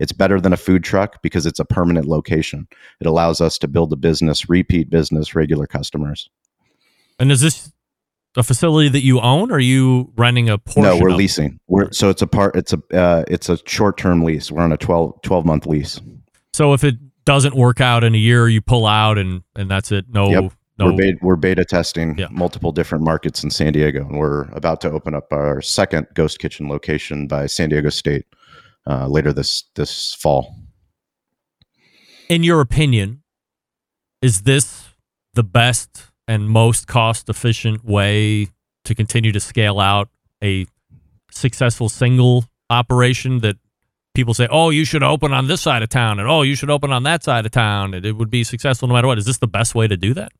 [0.00, 2.66] It's better than a food truck because it's a permanent location.
[3.00, 6.30] It allows us to build a business, repeat business, regular customers.
[7.18, 7.72] And is this
[8.36, 10.82] a facility that you own, or are you renting a portion?
[10.84, 11.58] no, we're leasing.
[11.66, 12.54] We're so it's a part.
[12.56, 14.50] It's a uh, it's a short term lease.
[14.52, 16.00] We're on a 12, 12 month lease.
[16.52, 19.90] So if it doesn't work out in a year, you pull out and and that's
[19.92, 20.06] it.
[20.08, 20.52] No, Yep.
[20.78, 20.86] no.
[20.86, 22.28] We're beta, we're beta testing Yeah.
[22.30, 26.38] multiple different markets in San Diego, and we're about to open up our second ghost
[26.38, 28.24] kitchen location by San Diego State
[28.86, 30.54] uh, later this this fall.
[32.28, 33.22] in your opinion,
[34.22, 34.88] is this
[35.34, 38.48] the best and most cost efficient way
[38.84, 40.08] to continue to scale out
[40.44, 40.66] a
[41.30, 43.56] successful single operation that
[44.14, 46.70] people say, oh, you should open on this side of town and oh, you should
[46.70, 49.18] open on that side of town and it would be successful no matter what?
[49.18, 50.32] Is this the best way to do that?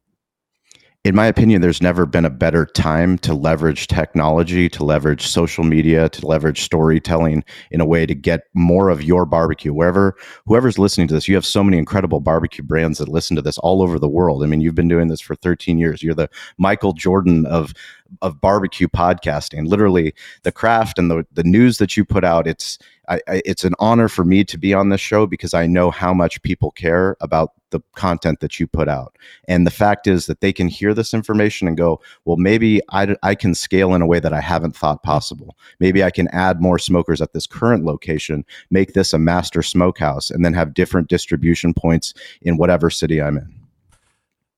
[1.05, 5.63] In my opinion, there's never been a better time to leverage technology, to leverage social
[5.63, 9.73] media, to leverage storytelling in a way to get more of your barbecue.
[9.73, 13.43] Wherever, whoever's listening to this, you have so many incredible barbecue brands that listen to
[13.43, 14.43] this all over the world.
[14.43, 16.03] I mean, you've been doing this for 13 years.
[16.03, 17.73] You're the Michael Jordan of
[18.21, 19.69] of barbecue podcasting.
[19.69, 22.47] Literally, the craft and the the news that you put out.
[22.47, 22.77] It's
[23.09, 25.91] I, I, it's an honor for me to be on this show because I know
[25.91, 29.17] how much people care about the content that you put out.
[29.47, 33.17] And the fact is that they can hear this information and go, well, maybe I,
[33.23, 35.57] I can scale in a way that I haven't thought possible.
[35.81, 40.31] Maybe I can add more smokers at this current location, make this a master smokehouse,
[40.31, 43.55] and then have different distribution points in whatever city I'm in.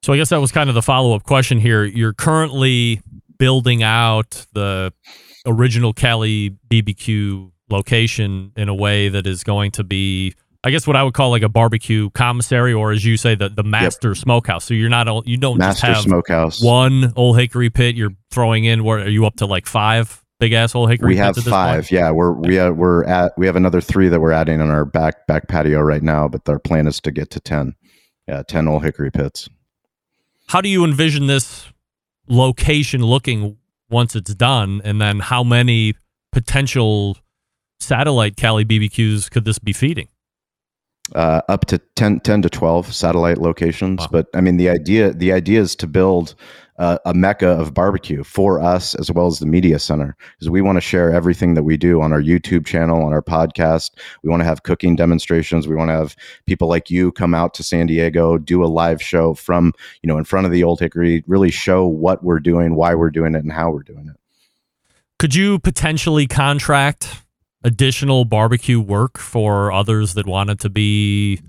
[0.03, 1.85] So I guess that was kind of the follow up question here.
[1.85, 3.03] You're currently
[3.39, 4.93] building out the
[5.47, 10.95] original Cali BBQ location in a way that is going to be, I guess, what
[10.97, 14.65] I would call like a barbecue commissary, or as you say, the the master smokehouse.
[14.67, 16.63] So you're not all- you don't Master just have smokehouse.
[16.63, 17.97] one old hickory pit.
[17.97, 18.85] You're throwing in.
[18.85, 21.09] Where are you up to like five big asshole hickory?
[21.09, 21.75] we pits have at this five.
[21.85, 21.93] Point?
[21.93, 24.85] Yeah, we're we are, we're at we have another three that we're adding on our
[24.85, 27.75] back back patio right now, but our plan is to get to ten.
[28.29, 29.49] Yeah, ten old hickory pits.
[30.49, 31.69] How do you envision this
[32.29, 33.57] location looking
[33.89, 35.95] once it's done, and then how many
[36.33, 37.17] potential
[37.79, 40.09] satellite Cali BBQs could this be feeding?
[41.15, 44.01] Uh, up to 10, 10 to 12 satellite locations.
[44.01, 44.09] Wow.
[44.11, 46.35] but i mean the idea the idea is to build
[46.79, 50.17] uh, a mecca of barbecue for us as well as the media center.
[50.33, 53.23] Because we want to share everything that we do on our youtube channel on our
[53.23, 53.91] podcast.
[54.23, 55.69] We want to have cooking demonstrations.
[55.69, 59.03] We want to have people like you come out to san diego do a live
[59.03, 62.75] show from you know in front of the old hickory really show what we're doing
[62.75, 64.17] why we're doing it and how we're doing it.
[65.19, 67.23] Could you potentially contract
[67.63, 71.41] additional barbecue work for others that wanted to be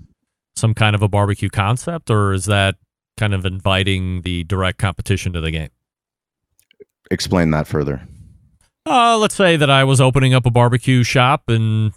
[0.56, 2.76] some kind of a barbecue concept, or is that
[3.16, 5.70] kind of inviting the direct competition to the game?
[7.10, 8.00] explain that further
[8.86, 11.92] Uh, let's say that I was opening up a barbecue shop and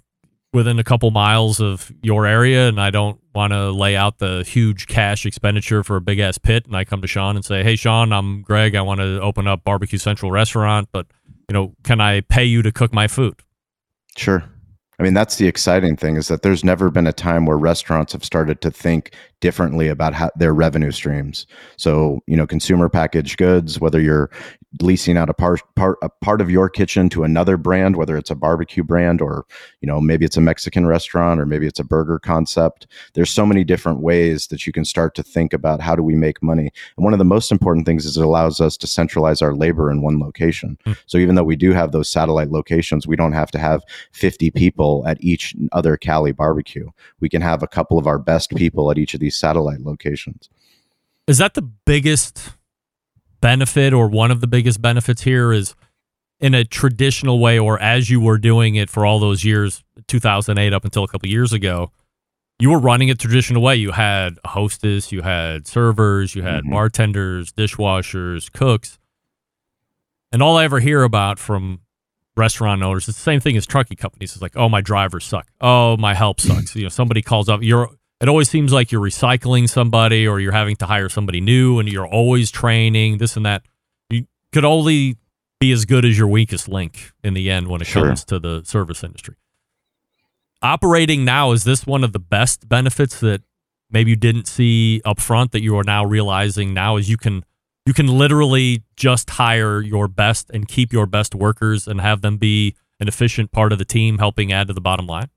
[0.54, 4.44] within a couple miles of your area, and I don't want to lay out the
[4.48, 6.66] huge cash expenditure for a big ass pit.
[6.66, 8.76] And I come to Shawn and say, "Hey, Shawn, I'm Greg.
[8.76, 11.08] I want to open up Barbecue Central restaurant, but
[11.50, 13.36] you know, can I pay you to cook my food?"
[14.18, 14.44] Sure.
[15.00, 18.14] I mean, that's the exciting thing is that there's never been a time where restaurants
[18.14, 21.46] have started to think differently about how, their revenue streams.
[21.78, 24.32] So, you know, consumer packaged goods, whether you're
[24.82, 28.32] leasing out a part, part a part of your kitchen to another brand, whether it's
[28.32, 29.46] a barbecue brand or,
[29.82, 32.88] you know, maybe it's a Mexican restaurant or maybe it's a burger concept.
[33.14, 36.16] There's so many different ways that you can start to think about how do we
[36.16, 36.72] make money.
[36.98, 39.92] And one of the most important things is it allows us to centralize our labor
[39.92, 40.78] in one location.
[40.86, 40.94] Hmm.
[41.06, 44.52] So even though we do have those satellite locations, we don't have to have 50
[44.52, 46.90] people at each other Cali barbecue.
[47.20, 50.50] We can have a couple of our best people at each of these satellite locations.
[51.28, 52.52] Is that the biggest
[53.42, 55.76] benefit or one of the biggest benefits here is
[56.40, 60.74] in a traditional way or as you were doing it for all those years 2008
[60.74, 61.92] up until a couple years ago
[62.60, 66.64] you were running it traditional way you had a hostess you had servers you had
[66.66, 66.72] Mhm.
[66.72, 68.98] bartenders dishwashers cooks
[70.32, 71.80] and all i ever hear about from
[72.38, 73.08] restaurant owners.
[73.08, 74.34] It's the same thing as trucking companies.
[74.34, 75.48] It's like oh my drivers suck.
[75.62, 76.76] Oh my help sucks.
[76.76, 77.90] You know somebody calls up you're
[78.22, 81.90] it always seems like you're recycling somebody or you're having to hire somebody new and
[81.90, 83.64] you're always training this and that.
[84.10, 85.18] You could only
[85.60, 88.06] be as good as your weakest link in the end when it Sure.
[88.08, 89.36] comes to the service industry.
[90.62, 93.44] Operating now is this one of the best benefits that
[93.92, 97.44] maybe you didn't see up front that you are now realizing now is you can
[97.86, 102.38] you can literally just hire your best and keep your best workers and have them
[102.38, 105.30] be an efficient part of the team helping add to the bottom line?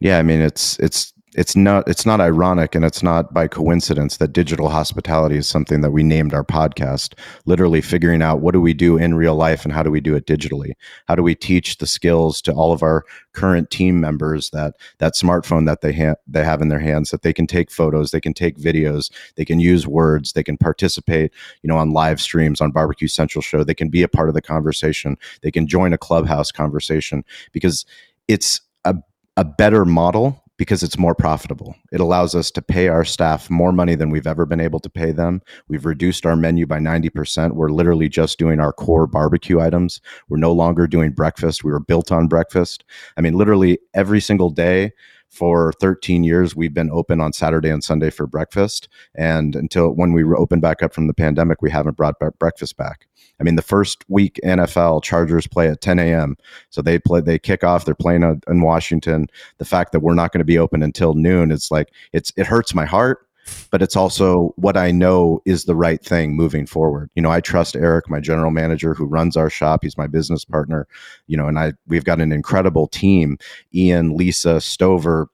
[0.00, 4.16] Yeah, I mean it's it's it's not it's not ironic and it's not by coincidence
[4.16, 7.14] that digital hospitality is something that we named our podcast.
[7.46, 10.16] Literally figuring out what do we do in real life and how do we do
[10.16, 10.72] it digitally?
[11.06, 15.14] How do we teach the skills to all of our current team members that that
[15.14, 18.20] smartphone that they ha- they have in their hands that they can take photos, they
[18.20, 22.60] can take videos, they can use words, they can participate, you know, on live streams
[22.60, 25.92] on Barbecue Central show, they can be a part of the conversation, they can join
[25.92, 27.86] a clubhouse conversation because
[28.26, 28.96] it's a
[29.36, 31.74] a better model because it's more profitable.
[31.90, 34.90] It allows us to pay our staff more money than we've ever been able to
[34.90, 35.40] pay them.
[35.68, 37.54] We've reduced our menu by 90%.
[37.54, 40.02] We're literally just doing our core barbecue items.
[40.28, 41.64] We're no longer doing breakfast.
[41.64, 42.84] We were built on breakfast.
[43.16, 44.92] I mean, literally every single day
[45.30, 48.88] for 13 years, we've been open on Saturday and Sunday for breakfast.
[49.14, 53.06] And until when we opened back up from the pandemic, we haven't brought breakfast back.
[53.40, 56.36] I mean, the first week NFL Chargers play at 10 a.m.
[56.68, 57.84] So they play, they kick off.
[57.84, 59.28] They're playing in Washington.
[59.58, 62.46] The fact that we're not going to be open until noon, it's like it's it
[62.46, 63.26] hurts my heart,
[63.70, 67.10] but it's also what I know is the right thing moving forward.
[67.14, 69.80] You know, I trust Eric, my general manager, who runs our shop.
[69.82, 70.86] He's my business partner.
[71.26, 73.38] You know, and I we've got an incredible team.
[73.74, 75.28] Ian, Lisa, Stover.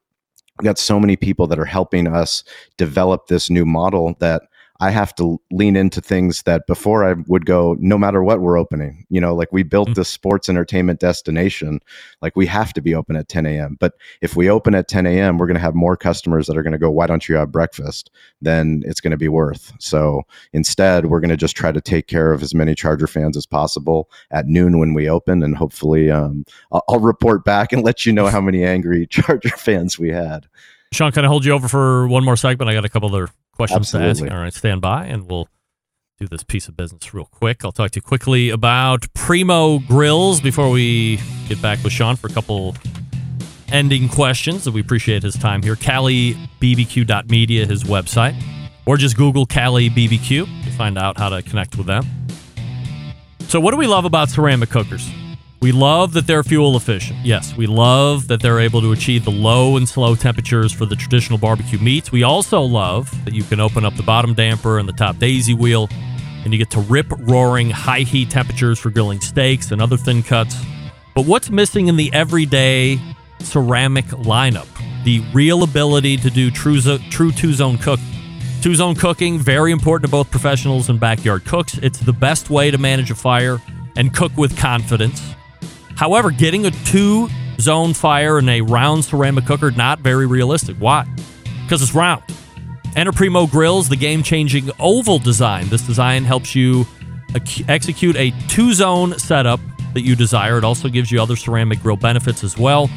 [0.59, 2.43] We've got so many people that are helping us
[2.79, 4.43] develop this new model that
[4.81, 8.59] I have to lean into things that before I would go, no matter what we're
[8.59, 9.07] opening.
[9.09, 11.81] You know, like we built this sports entertainment destination,
[12.21, 13.77] like we have to be open at 10 a.m.
[13.81, 16.63] But if we open at 10 a.m., we're going to have more customers that are
[16.63, 18.11] going to go, why don't you have breakfast?
[18.41, 19.73] Then it's going to be worth.
[19.79, 23.37] So instead, we're going to just try to take care of as many Charger fans
[23.37, 25.43] as possible at noon when we open.
[25.43, 29.49] And hopefully, um, I'll, I'll report back and let you know how many angry Charger
[29.51, 30.47] fans we had.
[30.93, 32.71] Shawn, can I hold you over for one more segment?
[32.71, 34.23] I got a couple other questions to ask.
[34.23, 35.49] All right, stand by and we'll
[36.19, 37.65] do this piece of business real quick.
[37.65, 42.29] I'll talk to you quickly about Primo Grills before we get back with Shawn for
[42.29, 42.75] a couple
[43.69, 44.69] ending questions.
[44.69, 45.77] We appreciate his time here.
[45.77, 48.41] CaliBBQ.media, his website,
[48.87, 52.05] or just Google Cali BBQ to find out how to connect with them.
[53.49, 55.09] So, what do we love about ceramic cookers?
[55.61, 57.19] We love that they're fuel efficient.
[57.25, 60.95] Yes, we love that they're able to achieve the low and slow temperatures for the
[60.95, 62.13] traditional barbecue meats.
[62.13, 65.55] We also love that you can open up the bottom damper and the top daisy
[65.55, 65.89] wheel,
[66.45, 70.23] and you get to rip roaring high heat temperatures for grilling steaks and other thin
[70.23, 70.55] cuts.
[71.15, 73.01] But what's missing in the everyday
[73.41, 74.69] ceramic lineup?
[75.05, 78.05] The real ability to do true, true two zone cooking.
[78.61, 81.79] Two zone cooking, very important to both professionals and backyard cooks.
[81.79, 83.59] It's the best way to manage a fire
[83.97, 85.23] and cook with confidence.
[85.97, 87.29] However, getting a two
[87.59, 90.77] zone fire in a round ceramic cooker, not very realistic.
[90.77, 91.07] Why?
[91.65, 92.23] Because it's round.
[92.95, 95.69] Enter Primo Grills, the game changing oval design.
[95.69, 96.87] This design helps you
[97.69, 99.61] execute a two zone setup
[99.95, 100.59] that you desire.
[100.59, 102.91] It also gives you other ceramic grill benefits as well.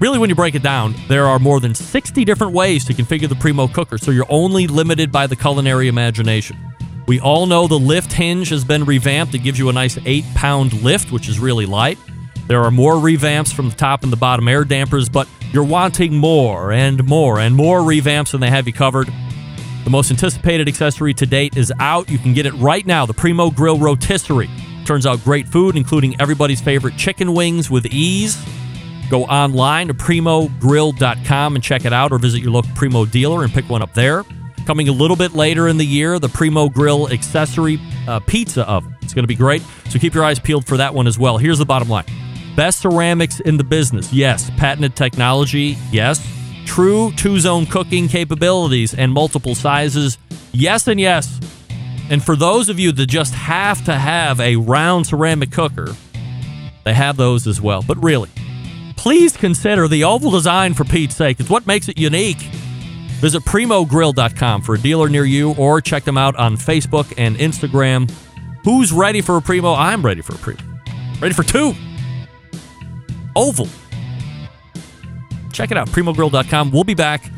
[0.00, 3.28] Really, when you break it down, there are more than 60 different ways to configure
[3.28, 6.56] the Primo cooker, so you're only limited by the culinary imagination.
[7.06, 9.34] We all know the lift hinge has been revamped.
[9.34, 11.98] It gives you a nice eight pound lift, which is really light.
[12.46, 16.14] There are more revamps from the top and the bottom air dampers, but you're wanting
[16.14, 19.08] more and more and more revamps, and they have you covered.
[19.84, 22.10] The most anticipated accessory to date is out.
[22.10, 24.50] You can get it right now the Primo Grill Rotisserie.
[24.86, 28.42] Turns out great food, including everybody's favorite chicken wings with ease.
[29.10, 33.52] Go online to primogrill.com and check it out, or visit your local Primo dealer and
[33.52, 34.24] pick one up there.
[34.66, 38.96] Coming a little bit later in the year, the Primo Grill accessory uh, pizza oven.
[39.02, 39.62] It's going to be great.
[39.90, 41.36] So keep your eyes peeled for that one as well.
[41.36, 42.06] Here's the bottom line
[42.56, 44.12] Best ceramics in the business.
[44.12, 44.50] Yes.
[44.56, 45.76] Patented technology.
[45.90, 46.26] Yes.
[46.66, 50.18] True two zone cooking capabilities and multiple sizes.
[50.52, 51.40] Yes, and yes.
[52.10, 55.94] And for those of you that just have to have a round ceramic cooker,
[56.84, 57.82] they have those as well.
[57.86, 58.30] But really,
[58.96, 61.40] please consider the oval design for Pete's sake.
[61.40, 62.38] It's what makes it unique.
[63.24, 68.12] Visit primogrill.com for a dealer near you or check them out on Facebook and Instagram.
[68.64, 69.72] Who's ready for a Primo?
[69.72, 70.60] I'm ready for a Primo.
[71.20, 71.72] Ready for two.
[73.34, 73.66] Oval.
[75.54, 76.70] Check it out, primogrill.com.
[76.70, 77.30] We'll be back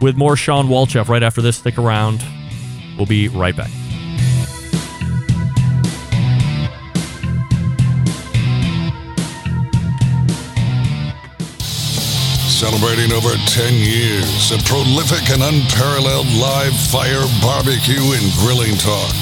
[0.00, 1.58] with more Shawn Walchef right after this.
[1.58, 2.24] Stick around.
[2.96, 3.83] We'll be right back.
[12.64, 19.12] Celebrating over 10 years of prolific and unparalleled live fire barbecue and grilling talk.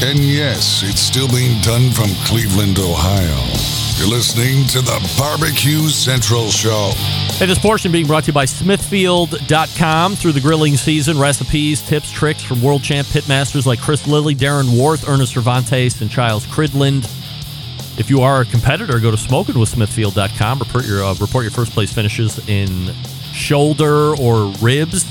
[0.00, 3.36] And yes, it's still being done from Cleveland, Ohio.
[3.98, 6.92] You're listening to the Barbecue Central Show.
[7.34, 11.18] Hey, this portion being brought to you by Smithfield.com through the grilling season.
[11.18, 16.08] Recipes, tips, tricks from world champ pitmasters like Chris Lilly, Darren Warth, Ernest Servantes, and
[16.08, 17.04] Giles Cridland.
[17.98, 20.58] If you are a competitor, go to smokingwithsmithfield.com.
[20.58, 22.92] Report your uh, report your first place finishes in
[23.32, 25.06] shoulder or ribs,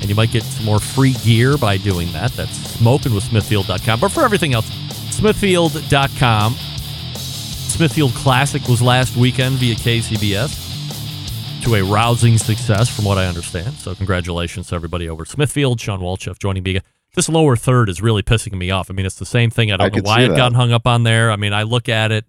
[0.00, 2.32] and you might get some more free gear by doing that.
[2.32, 4.00] That's smokingwithsmithfield.com.
[4.00, 4.68] But for everything else,
[5.10, 6.54] smithfield.com.
[7.14, 13.74] Smithfield Classic was last weekend via KCBS to a rousing success, from what I understand.
[13.74, 15.80] So congratulations to everybody over at Smithfield.
[15.80, 16.80] Shawn Walchef joining me.
[17.14, 18.90] This lower third is really pissing me off.
[18.90, 19.70] I mean, it's the same thing.
[19.70, 21.30] I don't I know why it got hung up on there.
[21.30, 22.24] I mean, I look at it,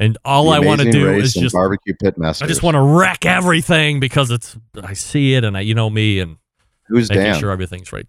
[0.00, 2.42] and all I want to do is just barbecue pit pitmasters.
[2.42, 5.88] I just want to wreck everything because it's I see it and I you know
[5.90, 6.38] me and
[6.88, 7.38] Who's making Dan?
[7.40, 8.08] sure everything's right.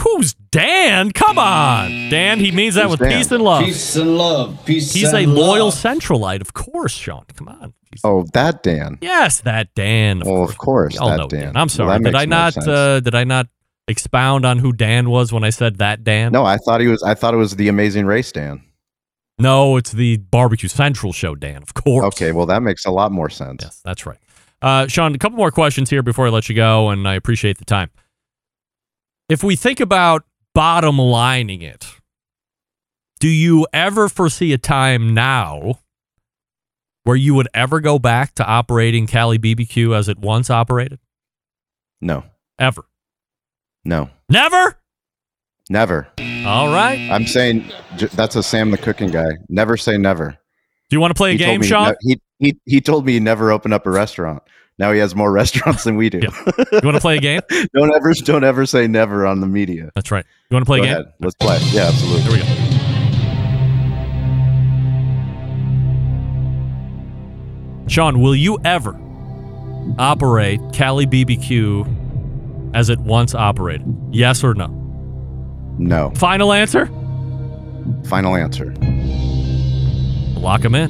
[0.00, 1.12] Who's Dan?
[1.12, 2.40] Come on, Dan.
[2.40, 3.18] He means that Who's with Dan?
[3.18, 3.64] peace and love.
[3.64, 4.64] Peace and love.
[4.66, 5.74] Peace He's and a loyal love.
[5.74, 7.24] Centralite, of course, Shawn.
[7.36, 7.72] Come on.
[7.90, 8.98] He's- Oh, that Dan.
[9.00, 10.20] yes, that Dan.
[10.20, 11.48] Of Well, courd of course, We all know Dan.
[11.48, 11.88] I'm Well, sorry.
[11.88, 12.52] that did makes I not?
[12.54, 12.68] sense.
[12.68, 13.46] Uh, did I not
[13.88, 16.32] expound on who Dan was when I said that Dan?
[16.32, 17.02] No, I thought he was.
[17.02, 18.62] I thought it was the Amazing Race Dan.
[19.38, 21.62] No, it's the Barbecue Central show, Dan.
[21.62, 22.04] Of course.
[22.06, 23.62] Okay, well that makes a lot more sense.
[23.62, 24.18] Yes, that's right.
[24.60, 27.58] Uh, Shawn, a couple more questions here before I let you go, and I appreciate
[27.58, 27.90] the time.
[29.28, 30.24] If we think about
[30.54, 31.86] bottom lining it,
[33.20, 35.80] do you ever foresee a time now
[37.04, 40.98] where you would ever go back to operating Cali BBQ as it once operated?
[42.00, 42.24] No,
[42.58, 42.84] Ever?
[43.88, 44.76] No, Never?
[45.70, 46.06] never.
[46.44, 47.08] All right.
[47.10, 49.30] I'm saying j- that's a Sam the cooking guy.
[49.48, 50.36] Never say never.
[50.90, 51.94] Do you want to play a He game, Shawn?
[52.04, 54.42] ne- he he he told me he never open up a restaurant.
[54.78, 56.18] Now he has more restaurants than we do.
[56.22, 56.52] Yeah.
[56.70, 57.40] You want to play a game?
[57.74, 59.90] don't ever don't ever say never on the media.
[59.94, 60.26] That's right.
[60.50, 60.94] You want to play Go a game?
[60.96, 61.12] ahead.
[61.20, 61.58] Let's play.
[61.72, 62.22] Yeah, absolutely.
[62.24, 62.54] Here we go.
[67.88, 68.94] Shawn, will you ever
[69.98, 71.97] operate Cali BBQ
[72.74, 73.86] as it once operated?
[74.10, 74.66] Yes or no?
[75.78, 76.10] No.
[76.16, 76.86] Final answer?
[78.04, 78.74] Final answer.
[80.38, 80.88] Lock him in.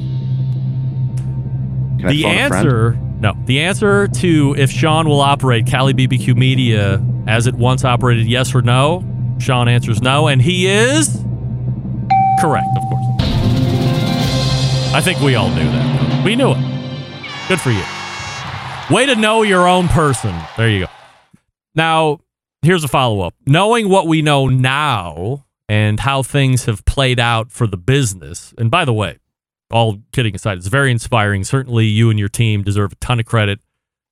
[2.00, 2.54] Can the phone a friend?
[2.54, 3.34] answer, no.
[3.46, 8.54] The answer to if Shawn will operate Cali BBQ Media as it once operated, yes
[8.54, 9.04] or no?
[9.38, 11.24] Shawn answers no, and he is
[12.40, 13.04] correct, of course.
[14.94, 16.24] I think we all knew that.
[16.24, 16.58] We knew it.
[17.48, 17.84] Good for you.
[18.90, 20.34] Way to know your own person.
[20.56, 20.86] There you go.
[21.78, 22.18] Now,
[22.60, 23.36] here's a follow up.
[23.46, 28.68] Knowing what we know now and how things have played out for the business, and
[28.68, 29.18] by the way,
[29.70, 31.44] all kidding aside, it's very inspiring.
[31.44, 33.60] Certainly, you and your team deserve a ton of credit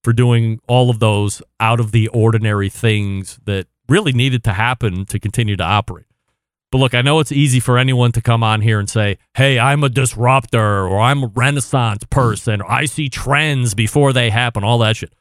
[0.05, 5.05] for doing all of those out of the ordinary things that really needed to happen
[5.07, 6.07] to continue to operate.
[6.71, 9.59] But look, I know it's easy for anyone to come on here and say, hey,
[9.59, 14.62] I'm a disruptor or I'm a renaissance person or I see trends before they happen,
[14.62, 15.12] all that shit.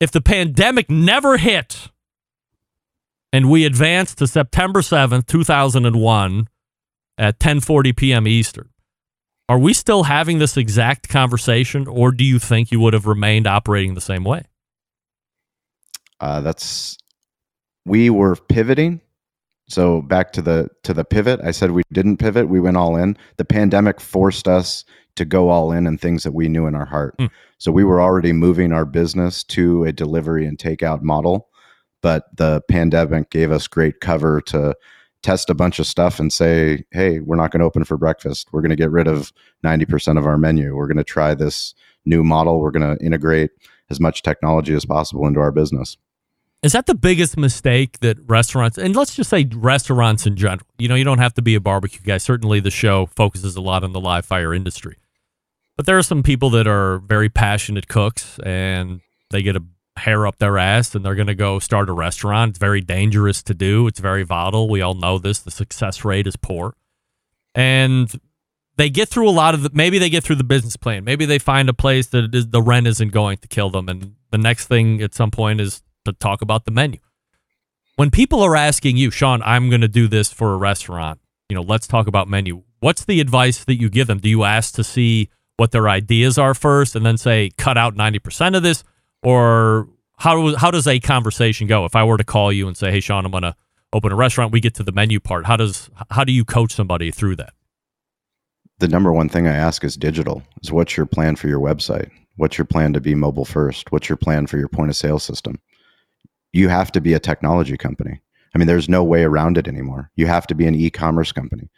[0.00, 1.90] If the pandemic never hit
[3.32, 6.48] and we advanced to September 7th, 2001
[7.18, 8.28] at 10:40 p.m.
[8.28, 8.70] Eastern,
[9.48, 13.46] are we still having this exact conversation or do you think you would have remained
[13.46, 14.44] operating the same way?
[16.20, 16.96] Uh, that's
[17.84, 19.00] we were pivoting.
[19.68, 21.40] So back to the to the pivot.
[21.42, 22.48] I said we didn't pivot.
[22.48, 23.16] We went all in.
[23.36, 24.84] The pandemic forced us
[25.18, 27.14] to go all in and things that we knew in our heart.
[27.18, 27.26] Hmm.
[27.58, 31.48] So we were already moving our business to a delivery and takeout model,
[32.02, 34.76] but the pandemic gave us great cover to
[35.22, 38.48] test a bunch of stuff and say, hey, we're not going to open for breakfast.
[38.52, 39.32] We're going to get rid of
[39.64, 40.76] 90% of our menu.
[40.76, 42.60] We're going to try this new model.
[42.60, 43.50] We're going to integrate
[43.90, 45.96] as much technology as possible into our business.
[46.62, 50.88] Is that the biggest mistake that restaurants, and let's just say restaurants in general, you
[50.88, 52.18] know, you don't have to be a barbecue guy.
[52.18, 54.96] Certainly the show focuses a lot on the live fire industry.
[55.78, 59.00] But there are some people that are very passionate cooks and
[59.30, 59.62] they get a
[59.96, 62.50] hair up their ass and they're going to go start a restaurant.
[62.50, 63.86] It's very dangerous to do.
[63.86, 64.68] It's very volatile.
[64.68, 65.38] We all know this.
[65.38, 66.74] The success rate is poor.
[67.54, 68.12] And
[68.76, 71.04] they get through a lot of the, maybe they get through the business plan.
[71.04, 73.88] Maybe they find a place that is, the rent isn't going to kill them.
[73.88, 76.98] And the next thing at some point is to talk about the menu.
[77.94, 81.54] When people are asking you, Shawn, I'm going to do this for a restaurant, you
[81.54, 82.64] know, let's talk about menu.
[82.80, 84.18] What's the advice that you give them?
[84.18, 87.94] Do you ask to see what their ideas are first and then say, cut out
[87.94, 88.84] 90% of this?
[89.22, 91.84] Or how, how does a conversation go?
[91.84, 93.56] If I were to call you and say, hey, Shawn, I'm going to
[93.92, 95.46] open a restaurant, we get to the menu part.
[95.46, 97.52] How does, how do you coach somebody through that?
[98.78, 102.10] The number one thing I ask is digital is what's your plan for your website?
[102.36, 103.90] What's your plan to be mobile first?
[103.90, 105.58] What's your plan for your point of sale system?
[106.52, 108.20] You have to be a technology company.
[108.54, 110.12] I mean, there's no way around it anymore.
[110.14, 111.68] You have to be an e-commerce company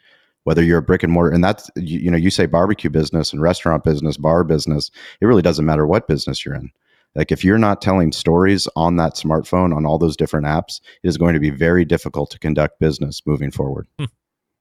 [0.43, 3.31] whether you're a brick and mortar and that's you, you, know you say barbecue business
[3.31, 6.71] and restaurant business bar business it really doesn't matter what business you're in.
[7.15, 11.07] Like if you're not telling stories on that smartphone on all those different apps it
[11.07, 13.87] is going to be very difficult to conduct business moving forward.
[13.97, 14.05] Hmm.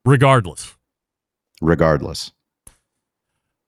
[0.04, 0.74] Regardless.
[1.60, 2.32] Regardless.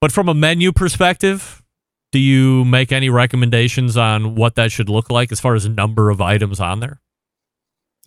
[0.00, 1.62] But from a menu perspective
[2.10, 6.10] do you make any recommendations on what that should look like as far as number
[6.10, 7.01] of items on there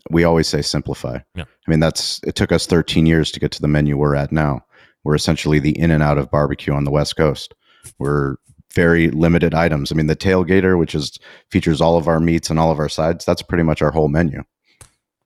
[0.10, 1.20] we always say simplify.
[1.36, 1.44] Yeah.
[1.44, 4.32] I mean, that's it took us 13 years to get to the menu we're at
[4.32, 4.66] now.
[5.04, 7.54] We're essentially the in and out of barbecue on the West Coast.
[8.00, 8.38] We're
[8.74, 9.92] very limited items.
[9.92, 11.18] I mean, the tailgater, which is
[11.50, 14.10] features all of our meats and all of our sides, that's pretty much our whole
[14.10, 14.44] menu.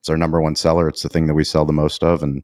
[0.02, 0.88] It's our number one seller.
[0.88, 2.44] It's the thing that we sell the most of, and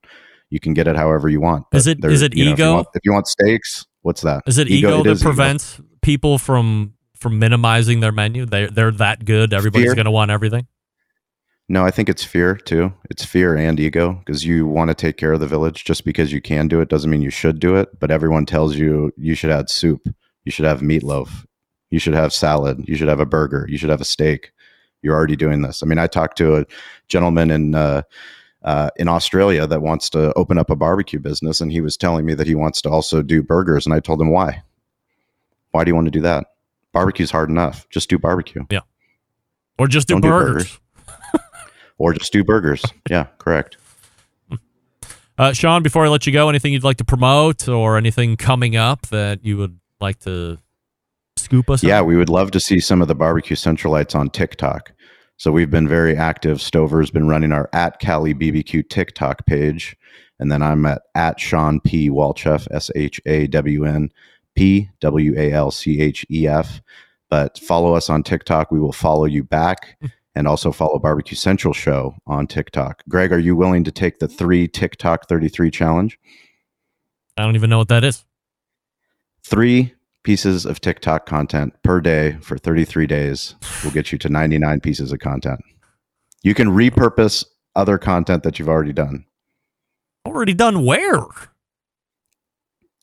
[0.50, 1.66] you can get it however you want.
[1.74, 2.64] Is it is it you know, ego?
[2.64, 4.44] if, you want, if you want steaks, what's that?
[4.48, 8.46] Is it ego, that is prevents people from from minimizing their menu?
[8.46, 9.54] They they're that good.
[9.54, 10.68] Everybody's going to want everything.
[11.68, 12.94] No, I think it's fear too.
[13.10, 15.84] It's fear and ego because you want to take care of the village.
[15.84, 18.00] Just because you can do it doesn't mean you should do it.
[18.00, 20.08] But everyone tells you you should add soup,
[20.44, 21.46] you should have meatloaf,
[21.90, 24.52] you should have salad, you should have a burger, you should have a steak.
[25.02, 25.82] You're already doing this.
[25.82, 26.66] I mean, I talked to a
[27.08, 28.04] gentleman in uh,
[28.64, 32.26] uh, in Australia that wants to open up a barbecue business, and he was telling
[32.26, 34.64] me that he wants to also do burgers, and I told him why.
[35.72, 36.48] Why do you want to do that?
[36.92, 37.88] Barbecue's hard enough.
[37.90, 38.66] Just do barbecue.
[38.72, 38.80] Yeah.
[39.78, 40.80] Or just do Don't do burgers.
[41.98, 42.84] Or just do burgers.
[43.10, 43.78] Yeah, correct.
[45.38, 48.76] Uh, Shawn, before I let you go, anything you'd like to promote or anything coming
[48.76, 50.58] up that you would like to
[51.36, 51.84] scoop us?
[51.84, 52.06] Yeah, on?
[52.06, 54.92] we would love to see some of the barbecue centralites on TikTok.
[55.38, 56.62] So we've been very active.
[56.62, 59.98] Stover's been running our at Cali BBQ TikTok page,
[60.40, 64.10] and then I'm at at Shawn P Walchef S H A W N
[64.56, 66.82] P W A L C H E F.
[67.30, 68.72] But follow us on TikTok.
[68.72, 69.98] We will follow you back,
[70.36, 73.04] and also follow Barbecue Central Show on TikTok.
[73.08, 76.20] Greg, are you willing to take the three TikTok 33 challenge?
[77.38, 78.26] I don't even know what that is.
[79.44, 84.82] Three pieces of TikTok content per day for 33 days will get you to 99
[84.82, 85.62] pieces of content.
[86.44, 89.26] You can repurpose other content that you've already done.
[90.26, 91.26] Already done where?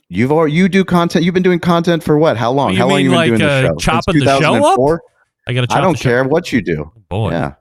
[0.09, 1.25] You've already, you do content.
[1.25, 2.37] You've been doing content for what?
[2.37, 2.75] How long?
[2.75, 3.69] How long you been like, doing the uh, show?
[3.69, 5.01] Since chopping the show up?
[5.47, 5.49] 2004?
[5.49, 5.77] I got to.
[5.77, 6.91] I don't care what you do.
[7.09, 7.55] Boy, Yeah.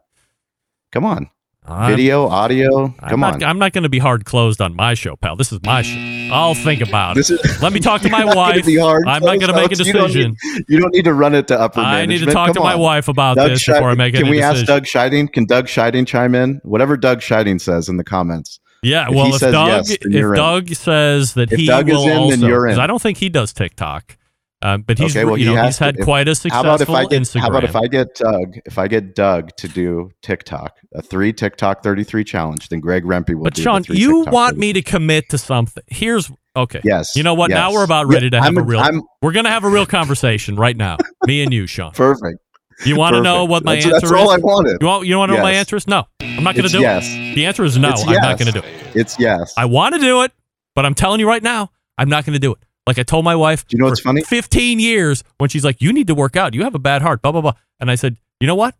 [0.91, 1.29] Come on.
[1.65, 2.85] I'm- Video, audio.
[2.99, 3.43] I'm Come not, on.
[3.43, 5.35] I'm not going to be hard closed on my show, pal.
[5.35, 5.95] This is my show.
[6.33, 7.39] I'll think about This it.
[7.45, 8.67] is- Let me talk to my wife.
[8.67, 10.35] I'm not going to make a closed, You don't decision.
[10.55, 12.59] need- You don't need to run it to upper I need to talk Come to
[12.61, 14.55] my wife about Doug this Scheiding- before I make Can we decision.
[14.57, 15.31] ask Doug Scheiding?
[15.31, 16.59] Can Doug Scheiding chime in?
[16.63, 18.59] Whatever Doug Scheiding says in the comments.
[18.83, 20.33] Yeah, If well, if Doug yes, if in.
[20.33, 22.79] Doug says that If he Doug is will in, then also, you're in.
[22.79, 24.17] I don't think he does TikTok,
[24.61, 26.59] uh, but he's okay, well, you he know he's had if- quite a How successful
[26.61, 27.21] about if I get?
[27.21, 27.39] Instagram.
[27.41, 28.57] How about if I get Doug?
[28.65, 33.03] If I get Doug to do TikTok, a three TikTok thirty three challenge, then Greg
[33.03, 33.43] Rempe will.
[33.43, 34.59] but do Shawn, you TikTok want 33.
[34.59, 35.83] me to commit to something?
[35.87, 36.81] Here's okay.
[36.83, 37.15] Yes.
[37.15, 37.49] You know what?
[37.49, 38.79] Now we're about ready to have I'm a real.
[38.79, 40.97] I'm- we're gonna have a real conversation right now.
[41.25, 41.91] me and you, Shawn.
[41.93, 42.37] Perfect.
[42.85, 44.41] You want to know what my That's- answer that's all is?
[44.41, 44.77] I wanted.
[44.81, 45.87] You want you want to know what my answer is?
[45.87, 47.05] No, I'm not going to do yes.
[47.07, 47.35] it.
[47.35, 47.89] The answer is no.
[47.89, 48.95] It's I'm not going to do it.
[48.95, 49.53] It's yes.
[49.55, 50.31] I want to do it,
[50.73, 52.57] but I'm telling you right now, I'm not going to do it.
[52.87, 54.23] Like I told my wife, Do you know what's funny?
[54.23, 56.53] 15 years when she's like, "You need to work out.
[56.53, 57.53] You have a bad heart." Blah blah blah.
[57.79, 58.75] And I said, "You know what?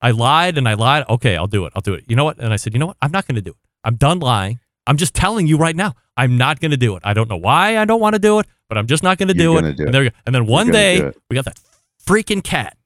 [0.00, 1.04] I lied and I lied.
[1.08, 1.72] Okay, I'll do it.
[1.74, 2.04] I'll do it.
[2.06, 2.96] You know what?" And I said, "You know what?
[3.02, 3.56] I'm not going to do it.
[3.82, 4.60] I'm done lying.
[4.86, 5.94] I'm just telling you right now.
[6.16, 7.02] I'm not going to do it.
[7.04, 9.28] I don't know why I don't want to do it, but I'm just not going
[9.28, 9.62] to do it.
[9.62, 9.92] do and it.
[9.92, 10.16] there you go.
[10.26, 11.58] And then one day we got that
[12.06, 12.76] freaking cat,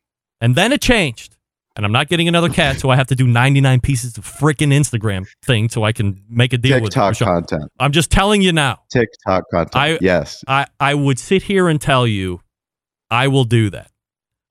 [0.40, 1.33] and then it changed.
[1.76, 4.68] And I'm not getting another cat, so I have to do 99 pieces of freaking
[4.72, 7.64] Instagram thing so I can make a deal with TikTok content.
[7.80, 8.80] I'm just telling you now.
[8.92, 9.76] TikTok content.
[9.76, 10.44] I- yes.
[10.46, 12.40] I, I would sit here and tell you
[13.10, 13.90] I will do that.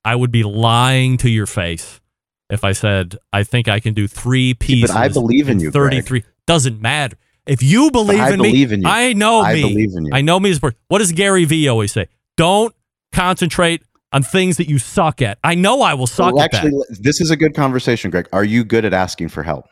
[0.05, 2.01] I would be lying to your face
[2.49, 4.91] if I said I think I can do three pieces.
[4.91, 5.91] But I believe in you, Greg.
[5.91, 7.15] 33 doesn't matter.
[7.45, 8.87] If you believe I in me, believe in you.
[8.87, 9.61] I know I me.
[9.61, 10.11] believe in you.
[10.13, 10.77] I know me as a person.
[10.89, 12.07] What does Gary Vee always say?
[12.37, 12.73] Don't
[13.11, 13.83] concentrate
[14.13, 15.37] on things that you suck at.
[15.43, 16.63] I know I will suck Well, at that.
[16.65, 18.29] actually, this is a good conversation, Greg.
[18.31, 19.65] Are you good at asking for help?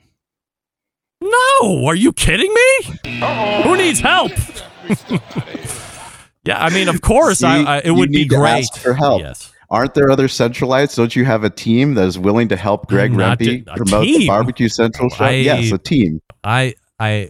[1.22, 3.00] No, are you kidding me?
[3.64, 4.32] Who needs help?
[6.44, 8.78] yeah, I mean, of course, See, I, I, it would be need to great ask
[8.78, 9.22] for help.
[9.22, 10.96] Yes, Aren't there other Centralites?
[10.98, 14.04] Don't you have a team that is willing to help Greg I'm Rempe ju- promote
[14.06, 14.20] team?
[14.22, 15.26] the Barbecue Central show?
[15.26, 16.20] I- yes, a team.
[16.44, 17.30] I, I.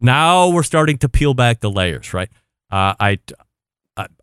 [0.00, 2.30] Now we're starting to peel back the layers, right?
[2.70, 3.18] Uh, I,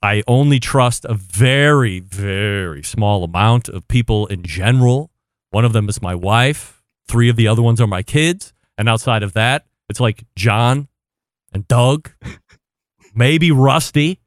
[0.01, 5.11] I, only trust a very, very small amount of people in general.
[5.49, 6.81] One of them is my wife.
[7.07, 10.87] Three of the other ones are my kids, and outside of that, it's like John
[11.53, 12.09] and Doug,
[13.15, 14.19] maybe Rusty,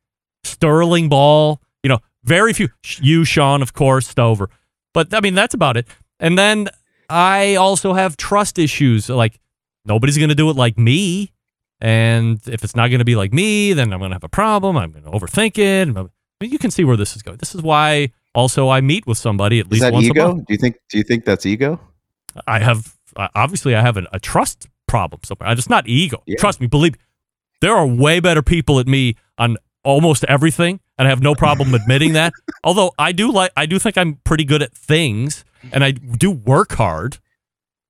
[0.44, 1.60] Sterling Ball.
[1.82, 2.68] You know, very few.
[3.00, 4.50] You, Shawn, of course, Stover.
[4.94, 5.88] But I mean, that's about it.
[6.20, 6.68] And then
[7.08, 9.08] I also have trust issues.
[9.08, 9.40] Like
[9.84, 11.32] nobody's going to do it like me.
[11.80, 14.28] And if it's not going to be like me, then I'm going to have a
[14.28, 14.76] problem.
[14.76, 15.88] I'm going to overthink it.
[15.88, 16.10] I mean,
[16.52, 17.38] you can see where this is going.
[17.38, 20.28] This is why also I meet with somebody at Is least that once a ego?
[20.34, 20.46] month.
[20.46, 20.76] Do you think?
[20.88, 21.80] Do you think that's ego?
[22.46, 22.96] I have
[23.34, 25.50] obviously I have an, a trust problem somewhere.
[25.52, 26.22] It's not ego.
[26.26, 26.36] Yeah.
[26.38, 26.98] Trust me, believe me.
[27.60, 31.74] There are way better people at me on almost everything, and I have no problem
[31.74, 32.32] admitting that.
[32.64, 36.30] Although I do like, I do think I'm pretty good at things, and I do
[36.30, 37.18] work hard.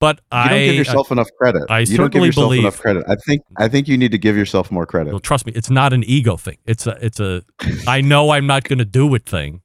[0.00, 1.64] But You I don't give uh, yourself enough credit.
[1.68, 3.04] I you don't give certainly yourself believe- enough credit.
[3.08, 3.42] I think.
[3.56, 5.10] I think you need to give yourself more credit.
[5.10, 6.58] Well, trust me, it's not an ego thing.
[6.66, 7.42] It's a, it's a.
[7.88, 9.62] I know I'm not going to do it thing,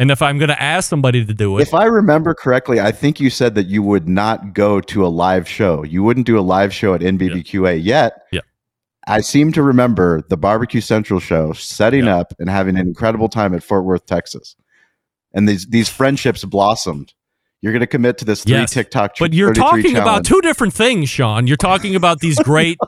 [0.00, 2.90] and if I'm going to ask somebody to do it, If I remember correctly, I
[2.90, 5.84] think you said that you would not go to a live show.
[5.84, 8.22] You wouldn't do a live show at NBBQA yet.
[8.32, 8.40] Yeah.
[9.06, 13.54] I seem to remember the Barbecue Central show setting up and having an incredible time
[13.54, 14.56] at Fort Worth, Texas.
[15.32, 17.12] And these these friendships blossomed.
[17.62, 19.12] You're going to commit to this three Yes, TikTok.
[19.18, 21.46] but you're 33 talking about two different things, Shawn.
[21.46, 22.78] You're talking about these great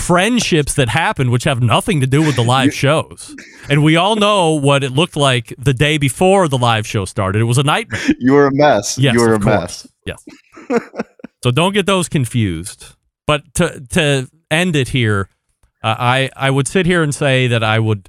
[0.00, 3.34] friendships that happen, which have nothing to do with the live shows.
[3.68, 7.40] And we all know what it looked like the day before the live show started.
[7.40, 8.00] It was a nightmare.
[8.20, 8.96] You were a mess.
[8.96, 9.88] Yes, you were a of mess.
[10.06, 10.24] Yes.
[11.42, 12.94] so don't get those confused.
[13.26, 15.28] But to to end it here,
[15.82, 18.08] uh, I I would sit here and say that I would.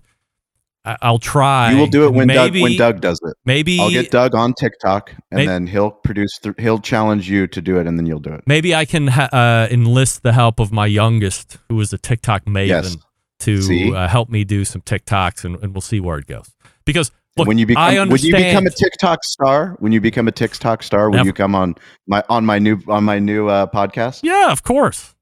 [0.86, 1.71] I- I'll try.
[1.71, 3.36] You will do it when Doug when Doug does it.
[3.45, 6.38] Maybe I'll get Doug on TikTok, and May- then he'll produce.
[6.39, 8.43] Th- he'll challenge you to do it, and then you'll do it.
[8.45, 12.45] Maybe I can ha- uh, enlist the help of my youngest, who is a TikTok
[12.45, 12.97] maven, Yes.
[13.39, 16.51] to uh, help me do some TikToks, and, and we'll see where it goes.
[16.86, 20.27] Because look, when you become I when you become a TikTok star, when you become
[20.27, 21.27] a TikTok star, will Never.
[21.27, 21.75] you come on
[22.07, 24.19] my on my new on my new uh, podcast?
[24.23, 25.15] yeah, of course.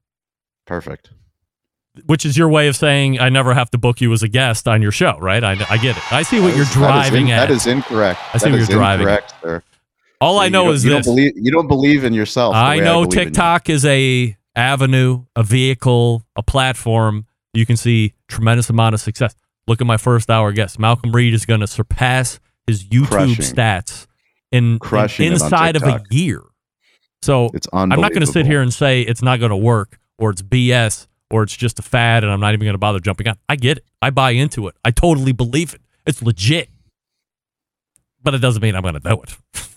[0.66, 1.12] Perfect.
[2.06, 4.66] Which is your way of saying I never have to book you as a guest
[4.68, 5.44] on your show, right?
[5.44, 6.14] I, I get it.
[6.14, 7.48] I see what you're is- that is driving in- at.
[7.50, 8.20] That is incorrect.
[8.34, 9.12] I see That what is you're driving at.
[9.24, 9.64] incorrect, sir.
[10.22, 11.06] All I know is you this.
[11.06, 12.56] Don't believe, you don't believe in yourself.
[12.56, 13.12] I know in you.
[13.12, 17.26] TikTok is a avenue, a vehicle, a platform.
[17.54, 19.36] You can see tremendous amount of success.
[19.68, 20.80] Look at my first hour guest.
[20.80, 23.36] Malcolm Reed is going to surpass his YouTube Crushing.
[23.44, 24.08] stats
[24.52, 26.42] in, in Crushing it inside of a year.
[27.22, 30.00] So It's I'm not going to sit here and say it's not going to work
[30.18, 33.00] or it's BS or it's just a fad and I'm not even going to bother
[33.00, 33.36] jumping on.
[33.50, 33.86] I get it.
[34.02, 34.76] I buy into it.
[34.86, 35.82] I totally believe it.
[36.06, 36.70] It's legit.
[38.24, 39.38] But it doesn't mean I'm going to do it.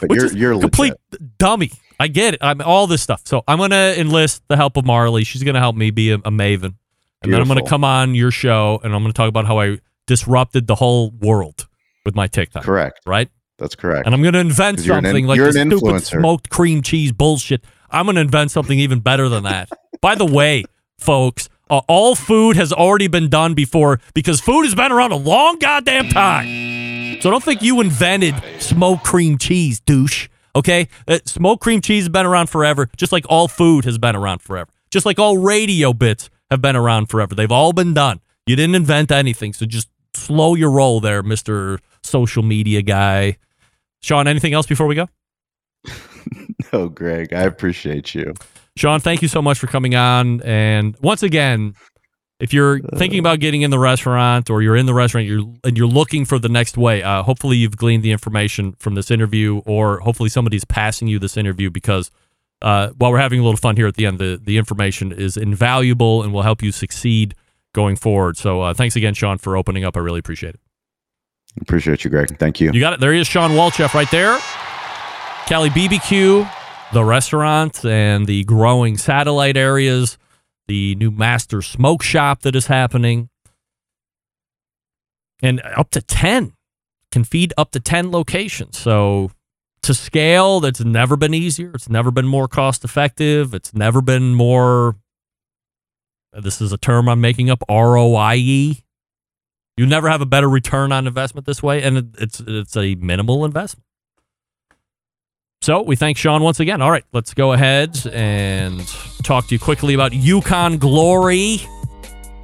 [0.00, 1.36] But Which you're is you're complete legit.
[1.38, 1.70] dummy.
[2.00, 2.40] I get it.
[2.42, 3.20] I'm all this stuff.
[3.26, 5.22] So I'm gonna enlist the help of Marley.
[5.22, 6.74] She's gonna help me be a, a maven,
[7.22, 9.78] and then I'm gonna come on your show and I'm gonna talk about how I
[10.06, 11.68] disrupted the whole world
[12.06, 12.62] with my TikTok.
[12.64, 13.00] Correct.
[13.06, 13.28] Right.
[13.58, 14.06] That's correct.
[14.06, 16.20] And I'm gonna invent you're in- something like the stupid influencer.
[16.20, 17.62] smoked cream cheese bullshit.
[17.90, 19.68] I'm gonna invent something even better than that.
[20.00, 20.64] By the way,
[20.98, 25.16] folks, uh, all food has already been done before because food has been around a
[25.16, 27.20] long goddamn time.
[27.20, 30.28] So don't think you invented smoked cream cheese, douche.
[30.54, 34.16] Okay, uh, smoked cream cheese has been around forever, just like all food has been
[34.16, 37.34] around forever, just like all radio bits have been around forever.
[37.34, 38.20] They've all been done.
[38.46, 43.36] You didn't invent anything, so just slow your roll there, Mister Social Media guy.
[44.02, 45.08] Shawn, anything else before we go?
[46.72, 48.32] no, Greg, I appreciate you.
[48.76, 50.42] Shawn, thank you so much for coming on.
[50.42, 51.74] And once again,
[52.38, 55.78] if you're thinking about getting in the restaurant or you're in the restaurant you're, and
[55.78, 59.62] you're looking for the next way, uh, hopefully you've gleaned the information from this interview,
[59.64, 62.10] or hopefully somebody's passing you this interview because
[62.60, 65.36] uh, while we're having a little fun here at the end, the, the information is
[65.36, 67.34] invaluable and will help you succeed
[67.72, 68.36] going forward.
[68.36, 69.96] So uh, thanks again, Shawn, for opening up.
[69.96, 70.60] I really appreciate it.
[71.62, 72.36] Appreciate you, Greg.
[72.38, 72.70] Thank you.
[72.72, 73.00] You got it.
[73.00, 74.38] There he is, Shawn Walchef, right there.
[75.46, 76.50] Cali BBQ,
[76.92, 80.18] the restaurants and the growing satellite areas,
[80.68, 83.28] the new master smoke shop that is happening,
[85.42, 86.54] and up to 10
[87.12, 88.78] can feed up to 10 locations.
[88.78, 89.30] So
[89.82, 91.72] to scale, that's never been easier.
[91.74, 93.54] It's never been more cost effective.
[93.54, 94.96] It's never been more,
[96.32, 98.82] this is a term I'm making up, ROIE.
[99.76, 103.44] You never have a better return on investment this way, and it's it's a minimal
[103.44, 103.84] investment.
[105.62, 106.80] So we thank Shawn once again.
[106.80, 108.86] All right, let's go ahead and
[109.24, 111.60] talk to you quickly about Yukon Glory,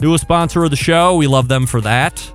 [0.01, 1.17] newest sponsor of the show.
[1.17, 2.33] We love them for that.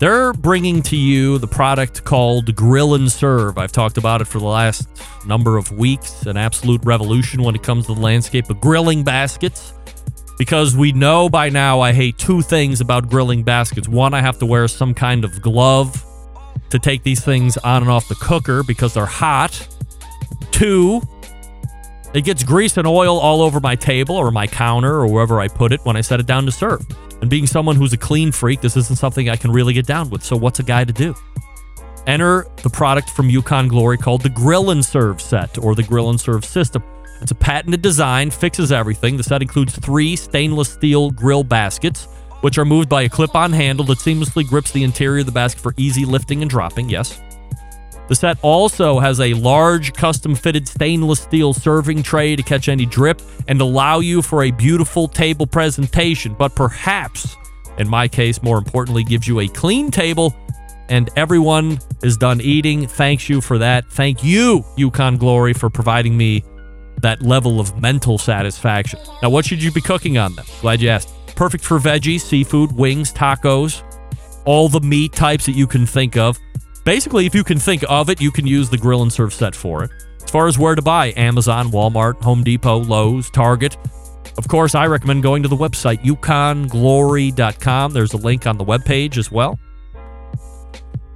[0.00, 3.58] They're bringing to you the product called Grill and Serve.
[3.58, 4.88] I've talked about it for the last
[5.26, 6.24] number of weeks.
[6.24, 9.74] An absolute revolution when it comes to the landscape of grilling baskets.
[10.38, 13.88] Because we know by now I hate two things about grilling baskets.
[13.88, 16.02] One, I have to wear some kind of glove
[16.70, 19.66] to take these things on and off the cooker because they're hot.
[20.50, 21.02] Two,
[22.14, 25.48] it gets grease and oil all over my table or my counter or wherever I
[25.48, 26.84] put it when I set it down to serve.
[27.20, 30.10] And being someone who's a clean freak, this isn't something I can really get down
[30.10, 30.24] with.
[30.24, 31.14] So, what's a guy to do?
[32.06, 36.10] Enter the product from Yukon Glory called the Grill and Serve set or the Grill
[36.10, 36.82] and Serve system.
[37.20, 39.16] It's a patented design, fixes everything.
[39.16, 42.08] The set includes three stainless steel grill baskets,
[42.40, 45.32] which are moved by a clip on handle that seamlessly grips the interior of the
[45.32, 46.88] basket for easy lifting and dropping.
[46.88, 47.20] Yes.
[48.08, 52.84] The set also has a large custom fitted stainless steel serving tray to catch any
[52.84, 57.36] drip and allow you for a beautiful table presentation, but perhaps,
[57.78, 60.34] in my case, more importantly, gives you a clean table
[60.88, 62.88] and everyone is done eating.
[62.88, 63.86] Thanks you for that.
[63.92, 66.42] Thank you, Yukon Glory, for providing me
[67.02, 68.98] that level of mental satisfaction.
[69.22, 70.46] Now, what should you be cooking on them?
[70.60, 71.19] Glad you asked.
[71.40, 73.82] Perfect for veggies, seafood, wings, tacos,
[74.44, 76.38] all the meat types that you can think of.
[76.84, 79.56] Basically, if you can think of it, you can use the grill and serve set
[79.56, 79.90] for it.
[80.22, 83.78] As far as where to buy, Amazon, Walmart, Home Depot, Lowe's, Target.
[84.36, 87.92] Of course, I recommend going to the website, yukonglory.com.
[87.94, 89.58] There's a link on the webpage as well.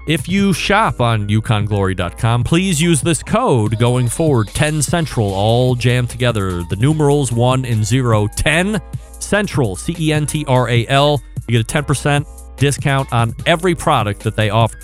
[0.08, 6.08] If you shop on yukonglory.com, please use this code going forward 10 Central, all jammed
[6.08, 6.62] together.
[6.62, 8.80] The numerals 1 and 0, 10
[9.24, 11.22] Central, C E N T R A L.
[11.48, 14.78] You get a 10% discount on every product that they offer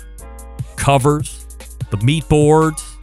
[0.75, 1.45] covers,
[1.89, 2.97] the meat boards,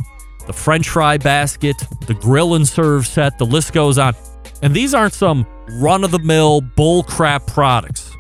[0.47, 1.77] the french fry basket,
[2.07, 4.15] the grill and serve set, the list goes on.
[4.63, 5.47] And these aren't some
[5.81, 8.13] run of the mill bullcrap products.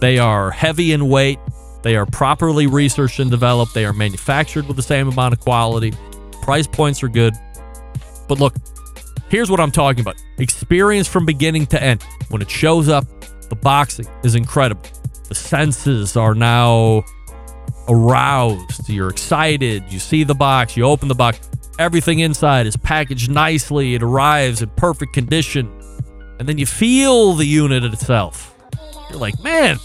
[0.00, 1.38] They are heavy in weight,
[1.82, 3.74] they are properly researched and developed.
[3.74, 5.92] They are manufactured with the same amount of quality.
[6.40, 7.34] Price points are good.
[8.28, 8.54] But look,
[9.32, 12.02] here's what I'm talking about experience from beginning to end.
[12.28, 13.06] When it shows up,
[13.48, 14.84] the boxing is incredible.
[15.28, 17.02] The senses are now
[17.88, 18.90] aroused.
[18.90, 19.84] You're excited.
[19.88, 21.40] You see the box, you open the box.
[21.78, 23.94] Everything inside is packaged nicely.
[23.94, 25.72] It arrives in perfect condition.
[26.38, 28.54] And then you feel the unit itself.
[29.08, 29.78] You're like, man,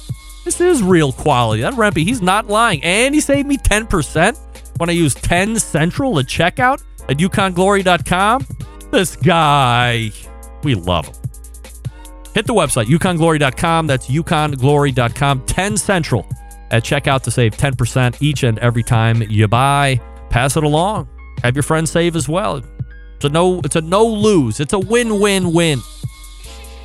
[0.43, 1.62] this is real quality.
[1.62, 2.84] That Rempe, he's not lying.
[2.84, 4.38] And he saved me 10%
[4.78, 8.45] when I use 10 Central at checkout at yukonglory.com.
[8.92, 10.12] This guy,
[10.64, 11.16] we love him.
[12.34, 13.88] Hit the website, yukonglory.com.
[13.88, 15.46] That's yukonglory.com.
[15.46, 16.26] 10 Central
[16.72, 20.00] at checkout to save 10% each and every time you buy.
[20.30, 21.08] Pass it along.
[21.44, 22.62] Have your friends save as well.
[23.16, 24.60] It's a no, it's a no lose.
[24.60, 25.80] It's a win-win-win.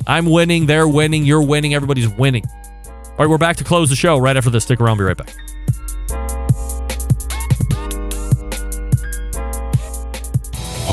[0.07, 2.43] I'm winning, they're winning, you're winning, everybody's winning.
[2.45, 4.63] All right, we're back to close the show right after this.
[4.63, 5.33] Stick around, be right back.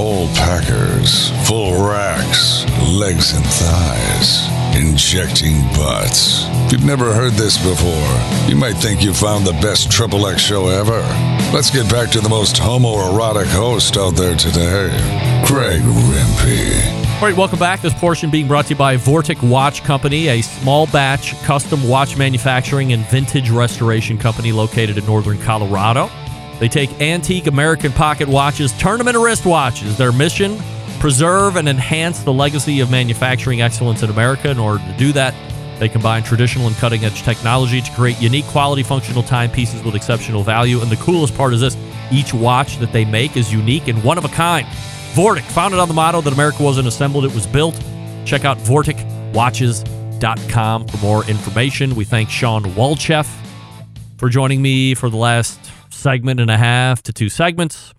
[0.00, 6.46] Whole packers, full racks, legs and thighs, injecting butts.
[6.64, 10.40] If you've never heard this before, you might think you found the best Triple X
[10.40, 11.02] show ever.
[11.52, 14.88] Let's get back to the most homoerotic host out there today,
[15.46, 17.00] Greg Rempe.
[17.16, 17.82] All right, welcome back.
[17.82, 22.16] This portion being brought to you by Vortic Watch Company, a small batch custom watch
[22.16, 26.10] manufacturing and vintage restoration company located in northern Colorado.
[26.60, 29.96] They take antique American pocket watches, turn them into wristwatches.
[29.96, 30.58] Their mission
[31.00, 34.50] preserve and enhance the legacy of manufacturing excellence in America.
[34.50, 35.34] In order to do that,
[35.80, 40.42] they combine traditional and cutting edge technology to create unique quality functional timepieces with exceptional
[40.42, 40.82] value.
[40.82, 41.74] And the coolest part is this
[42.12, 44.66] each watch that they make is unique and one of a kind.
[45.14, 47.82] Vortic, founded on the motto that America wasn't assembled, it was built.
[48.26, 51.96] Check out vorticwatches.com for more information.
[51.96, 53.26] We thank Shawn Walchef
[54.18, 55.58] for joining me for the last
[55.92, 57.92] segment and a half to two segments.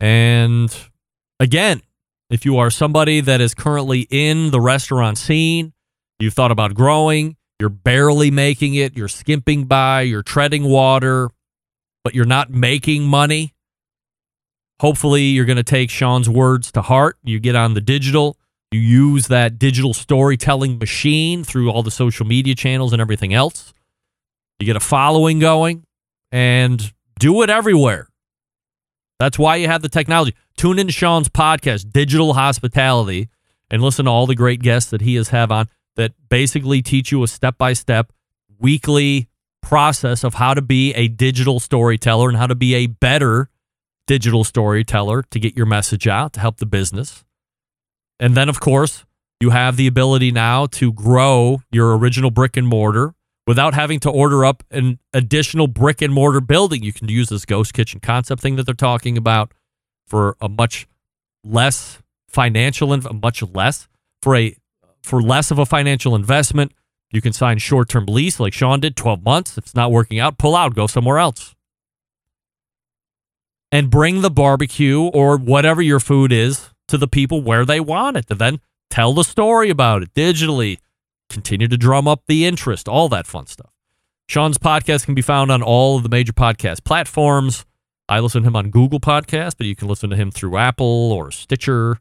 [0.00, 0.74] And
[1.38, 1.82] again,
[2.30, 5.72] if you are somebody that is currently in the restaurant scene,
[6.18, 11.30] you've thought about growing, you're barely making it, you're skimping by, you're treading water,
[12.04, 13.54] but you're not making money,
[14.80, 17.16] hopefully you're going to take Shawn's words to heart.
[17.22, 18.36] You get on the digital,
[18.72, 23.72] you use that digital storytelling machine through all the social media channels and everything else.
[24.58, 25.84] You get a following going
[26.32, 28.08] and do it everywhere.
[29.20, 30.34] That's why you have the technology.
[30.56, 33.28] Tune into Shawn's podcast, Digital Hospitality,
[33.70, 37.12] and listen to all the great guests that he has have on that basically teach
[37.12, 38.12] you a step by step
[38.58, 39.28] weekly
[39.60, 43.48] process of how to be a digital storyteller and how to be a better
[44.06, 47.24] digital storyteller to get your message out to help the business.
[48.18, 49.04] And then, of course,
[49.40, 53.14] you have the ability now to grow your original brick and mortar
[53.46, 56.82] without having to order up an additional brick and mortar building.
[56.82, 59.52] You can use this ghost kitchen concept thing that they're talking about
[60.06, 60.86] for a much
[61.44, 63.88] less financial and much less
[64.20, 64.56] for a
[65.02, 66.72] for less of a financial investment.
[67.10, 69.58] You can sign short term lease like Shawn did, 12 months.
[69.58, 71.54] If it's not working out, pull out, go somewhere else.
[73.70, 78.16] And bring the barbecue or whatever your food is to the people where they want
[78.16, 78.26] it.
[78.30, 80.78] And then tell the story about it digitally.
[81.32, 83.72] Continue to drum up the interest, all that fun stuff.
[84.28, 87.64] Shawn's podcast can be found on all of the major podcast platforms.
[88.06, 91.10] I listen to him on Google Podcast, but you can listen to him through Apple
[91.10, 91.92] or Stitcher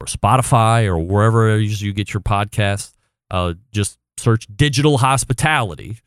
[0.00, 2.92] or Spotify or wherever you get your podcasts.
[3.28, 5.98] Uh, just search Digital Hospitality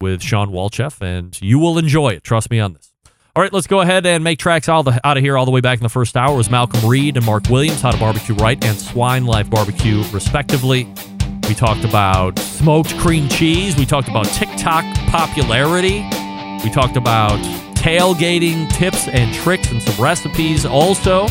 [0.00, 2.22] with Shawn Walchef, and you will enjoy it.
[2.22, 2.92] Trust me on this.
[3.34, 5.50] All right, let's go ahead and make tracks out of, out of here all the
[5.50, 8.36] way back in the first hour was Malcolm Reed and Mark Williams, How to Barbecue
[8.36, 10.86] Right and Swine Life Barbecue, respectively.
[11.48, 13.76] We talked about smoked cream cheese.
[13.76, 16.04] We talked about TikTok popularity.
[16.64, 17.38] We talked about
[17.76, 21.28] tailgating tips and tricks and some recipes also.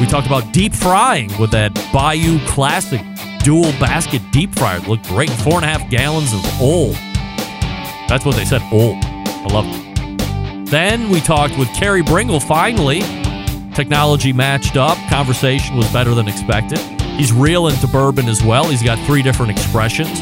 [0.00, 3.00] We talked about deep frying with that Bayou Classic
[3.44, 4.78] dual basket deep fryer.
[4.78, 5.30] It looked great.
[5.30, 6.90] Four and a half gallons of oil.
[8.08, 8.98] That's what they said, oil.
[9.02, 10.70] I love it.
[10.70, 13.02] Then we talked with Carey Bringle finally.
[13.74, 14.98] Technology matched up.
[15.08, 16.95] Conversation was better than expected.
[17.16, 18.68] He's real into bourbon as well.
[18.68, 20.20] He's got three different expressions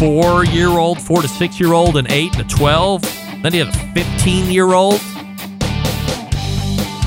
[0.00, 3.02] four year old, four to six year old, an eight and a 12.
[3.42, 4.98] Then he had a 15 year old.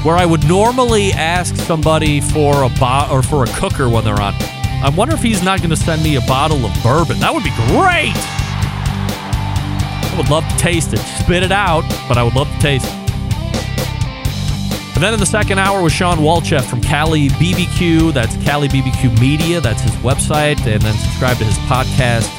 [0.06, 4.22] Where I would normally ask somebody for a bot or for a cooker when they're
[4.22, 4.36] on.
[4.36, 7.20] I wonder if he's not going to send me a bottle of bourbon.
[7.20, 8.14] That would be great.
[10.12, 11.00] I would love to taste it.
[11.00, 13.03] Spit it out, but I would love to taste it.
[15.04, 18.14] Then in the second hour was Shawn Walchef from Cali BBQ.
[18.14, 19.60] That's Cali BBQ Media.
[19.60, 20.66] That's his website.
[20.66, 22.32] And then subscribe to his podcast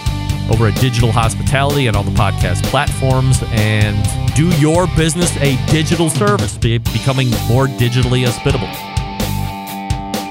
[0.50, 3.42] over at Digital Hospitality and all the podcast platforms.
[3.48, 4.02] And
[4.34, 8.72] do your business a digital service, be, becoming more digitally hospitable.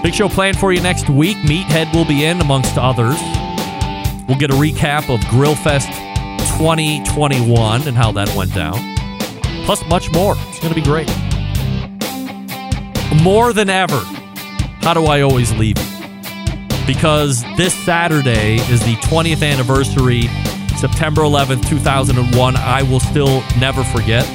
[0.02, 1.38] Big show planned for you next week.
[1.38, 3.20] Meathead will be in, amongst others.
[4.28, 5.86] We'll get a recap of Grillfest
[6.58, 8.80] 2021 and how that went down.
[9.66, 10.34] Plus, much more.
[10.50, 11.12] It's going to be great.
[13.22, 14.00] More than ever,
[14.82, 16.86] how do I always leave you?
[16.86, 20.24] Because this Saturday is the 20th anniversary,
[20.78, 22.56] September 11th, 2001.
[22.58, 24.26] I will still never forget.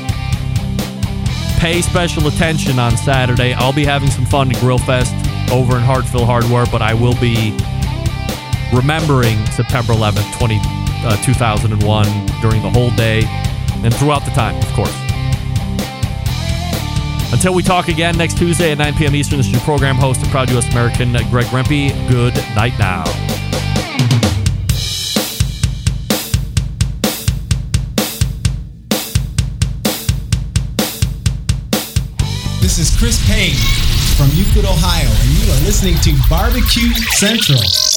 [1.58, 3.52] Pay special attention on Saturday.
[3.52, 5.12] I'll be having some fun at Grillfest
[5.50, 7.50] over in Hartville Hardware, but I will be
[8.72, 10.58] remembering September 11th, 20,
[11.04, 12.06] uh, 2001
[12.40, 13.22] during the whole day
[13.84, 15.07] and throughout the time, of course.
[17.30, 19.14] Until we talk again next Tuesday at 9 p.m.
[19.14, 20.70] Eastern, this is your program host and proud U.S.
[20.70, 21.90] American, uh, Greg Rempe.
[22.08, 23.04] Good night now.
[32.60, 33.56] This is Chris Payne
[34.16, 37.87] from Euclid, Ohio, and you are listening to Barbecue Central.